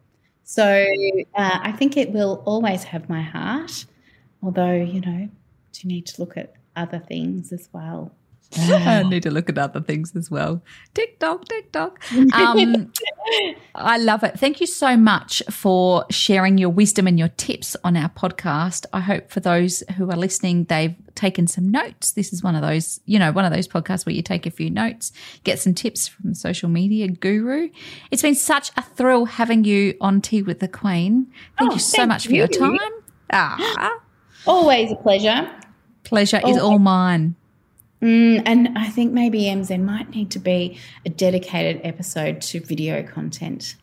So 0.44 0.86
uh, 1.36 1.60
I 1.62 1.74
think 1.74 1.98
it 1.98 2.12
will 2.12 2.42
always 2.46 2.84
have 2.86 3.10
my 3.10 3.22
heart, 3.22 3.86
although, 4.44 4.74
you 4.74 5.02
know, 5.02 5.30
you 5.80 5.88
need 5.88 6.06
to 6.08 6.22
look 6.22 6.38
at 6.38 6.54
other 6.76 7.00
things 7.00 7.52
as 7.52 7.70
well. 7.74 8.12
I 8.56 9.02
need 9.10 9.24
to 9.24 9.32
look 9.32 9.50
at 9.50 9.58
other 9.58 9.82
things 9.82 10.16
as 10.16 10.30
well. 10.30 10.62
TikTok, 10.94 11.46
TikTok. 11.48 12.04
Um, 12.34 12.92
I 13.74 13.98
love 13.98 14.24
it. 14.24 14.40
Thank 14.40 14.62
you 14.62 14.68
so 14.68 14.96
much 14.96 15.42
for 15.50 16.06
sharing 16.12 16.60
your 16.60 16.70
wisdom 16.70 17.08
and 17.08 17.18
your 17.18 17.30
tips 17.30 17.76
on 17.84 17.98
our 17.98 18.10
podcast. 18.10 18.86
I 18.94 19.00
hope 19.00 19.32
for 19.32 19.40
those 19.40 19.82
who 19.98 20.12
are 20.12 20.18
listening, 20.18 20.66
they've 20.66 20.94
taken 21.16 21.48
some 21.48 21.72
notes. 21.72 22.12
This 22.12 22.32
is 22.32 22.44
one 22.44 22.54
of 22.56 22.62
those, 22.62 23.00
you 23.06 23.18
know, 23.18 23.32
one 23.32 23.46
of 23.46 23.52
those 23.52 23.68
podcasts 23.68 24.06
where 24.06 24.14
you 24.14 24.22
take 24.22 24.46
a 24.46 24.52
few 24.52 24.70
notes, 24.70 25.12
get 25.44 25.58
some 25.58 25.74
tips 25.74 26.08
from 26.08 26.36
social 26.36 26.70
media 26.70 27.08
guru. 27.08 27.70
It's 28.12 28.22
been 28.22 28.36
such 28.36 28.70
a 28.78 28.84
thrill 28.84 29.26
having 29.26 29.64
you 29.64 29.96
on 30.00 30.22
Tea 30.22 30.44
with 30.44 30.60
the 30.60 30.68
Queen. 30.68 31.28
Thank 31.58 31.72
Oh, 31.72 31.74
you 31.74 31.80
so 31.80 31.98
thank 31.98 32.10
much 32.10 32.28
for 32.28 32.34
your 32.34 32.48
time. 32.48 32.78
Ah, 33.32 33.98
Always 34.46 34.92
a 34.92 34.96
pleasure. 34.96 35.50
pleasure 36.04 36.42
is 36.46 36.58
all 36.58 36.80
mine. 36.80 37.36
Mm, 38.02 38.44
and 38.46 38.78
I 38.78 38.90
think 38.90 39.14
maybe 39.14 39.48
Ems, 39.48 39.70
there 39.70 39.78
might 39.78 40.10
need 40.10 40.30
to 40.32 40.40
be 40.40 40.78
a 41.06 41.10
dedicated 41.10 41.80
episode 41.86 42.42
to 42.42 42.60
video 42.60 43.02
content 43.04 43.76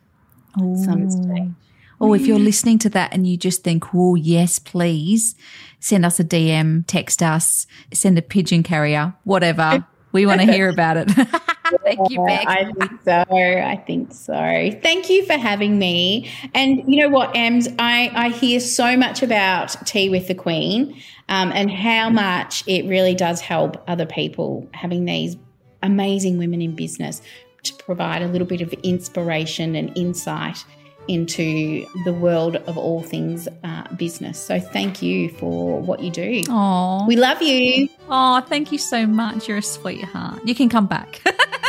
stage. 0.50 1.50
Or 1.98 2.16
if 2.16 2.26
you're 2.26 2.38
listening 2.38 2.78
to 2.80 2.90
that 2.90 3.12
and 3.12 3.26
you 3.26 3.36
just 3.36 3.62
think, 3.62 3.94
oh, 3.94 4.14
yes, 4.14 4.58
please 4.58 5.34
send 5.80 6.04
us 6.04 6.18
a 6.18 6.24
DM, 6.24 6.84
text 6.86 7.22
us, 7.22 7.66
send 7.92 8.18
a 8.18 8.22
pigeon 8.22 8.62
carrier, 8.62 9.14
whatever. 9.24 9.86
We 10.12 10.26
want 10.26 10.40
to 10.40 10.52
hear 10.52 10.68
about 10.68 10.96
it. 10.96 11.08
Thank 11.84 12.10
you, 12.10 12.24
Bec. 12.24 12.46
I 12.46 12.64
think 12.72 13.02
so. 13.04 13.24
I 13.30 13.82
think 13.86 14.12
so. 14.12 14.70
Thank 14.82 15.10
you 15.10 15.24
for 15.26 15.34
having 15.34 15.78
me. 15.78 16.30
And 16.54 16.82
you 16.86 17.00
know 17.00 17.08
what, 17.08 17.36
Ems, 17.36 17.68
I, 17.78 18.10
I 18.14 18.28
hear 18.30 18.60
so 18.60 18.96
much 18.96 19.22
about 19.22 19.76
Tea 19.86 20.08
with 20.08 20.28
the 20.28 20.34
Queen 20.34 21.00
um, 21.28 21.52
and 21.52 21.70
how 21.70 22.10
much 22.10 22.64
it 22.66 22.86
really 22.86 23.14
does 23.14 23.40
help 23.40 23.82
other 23.88 24.06
people 24.06 24.68
having 24.74 25.04
these 25.04 25.36
amazing 25.82 26.38
women 26.38 26.60
in 26.60 26.74
business 26.74 27.22
to 27.62 27.74
provide 27.74 28.22
a 28.22 28.28
little 28.28 28.46
bit 28.46 28.60
of 28.60 28.72
inspiration 28.82 29.74
and 29.74 29.96
insight 29.96 30.64
into 31.08 31.86
the 32.04 32.12
world 32.12 32.56
of 32.56 32.78
all 32.78 33.02
things 33.02 33.48
uh, 33.64 33.94
business. 33.96 34.38
So 34.38 34.60
thank 34.60 35.02
you 35.02 35.30
for 35.30 35.80
what 35.80 36.00
you 36.00 36.10
do. 36.10 36.42
Oh, 36.48 37.04
We 37.06 37.16
love 37.16 37.42
you. 37.42 37.88
oh, 38.08 38.40
thank 38.42 38.70
you 38.70 38.78
so 38.78 39.06
much. 39.06 39.48
You're 39.48 39.58
a 39.58 39.62
sweetheart. 39.62 40.40
You 40.46 40.54
can 40.54 40.68
come 40.68 40.86
back. 40.86 41.22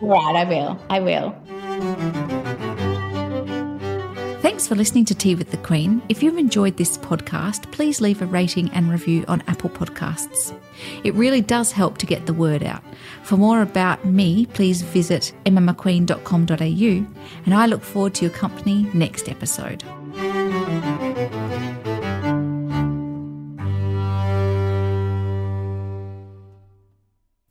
All 0.00 0.08
right, 0.08 0.36
I 0.36 0.44
will. 0.44 0.80
I 0.90 1.00
will. 1.00 1.34
Thanks 4.40 4.68
for 4.68 4.76
listening 4.76 5.04
to 5.06 5.14
Tea 5.14 5.34
with 5.34 5.50
the 5.50 5.56
Queen. 5.56 6.02
If 6.08 6.22
you've 6.22 6.38
enjoyed 6.38 6.76
this 6.76 6.96
podcast, 6.98 7.70
please 7.72 8.00
leave 8.00 8.22
a 8.22 8.26
rating 8.26 8.70
and 8.70 8.90
review 8.90 9.24
on 9.28 9.42
Apple 9.48 9.70
Podcasts. 9.70 10.56
It 11.04 11.14
really 11.14 11.40
does 11.40 11.72
help 11.72 11.98
to 11.98 12.06
get 12.06 12.26
the 12.26 12.34
word 12.34 12.62
out. 12.62 12.82
For 13.22 13.36
more 13.36 13.62
about 13.62 14.04
me, 14.04 14.46
please 14.46 14.82
visit 14.82 15.32
emmamcqueen.com.au 15.46 17.14
and 17.44 17.54
I 17.54 17.66
look 17.66 17.82
forward 17.82 18.14
to 18.14 18.24
your 18.24 18.34
company 18.34 18.88
next 18.94 19.28
episode. 19.28 19.82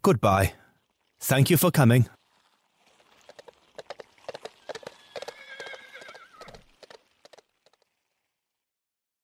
Goodbye. 0.02 0.54
Thank 1.20 1.50
you 1.50 1.58
for 1.58 1.72
coming. 1.72 2.08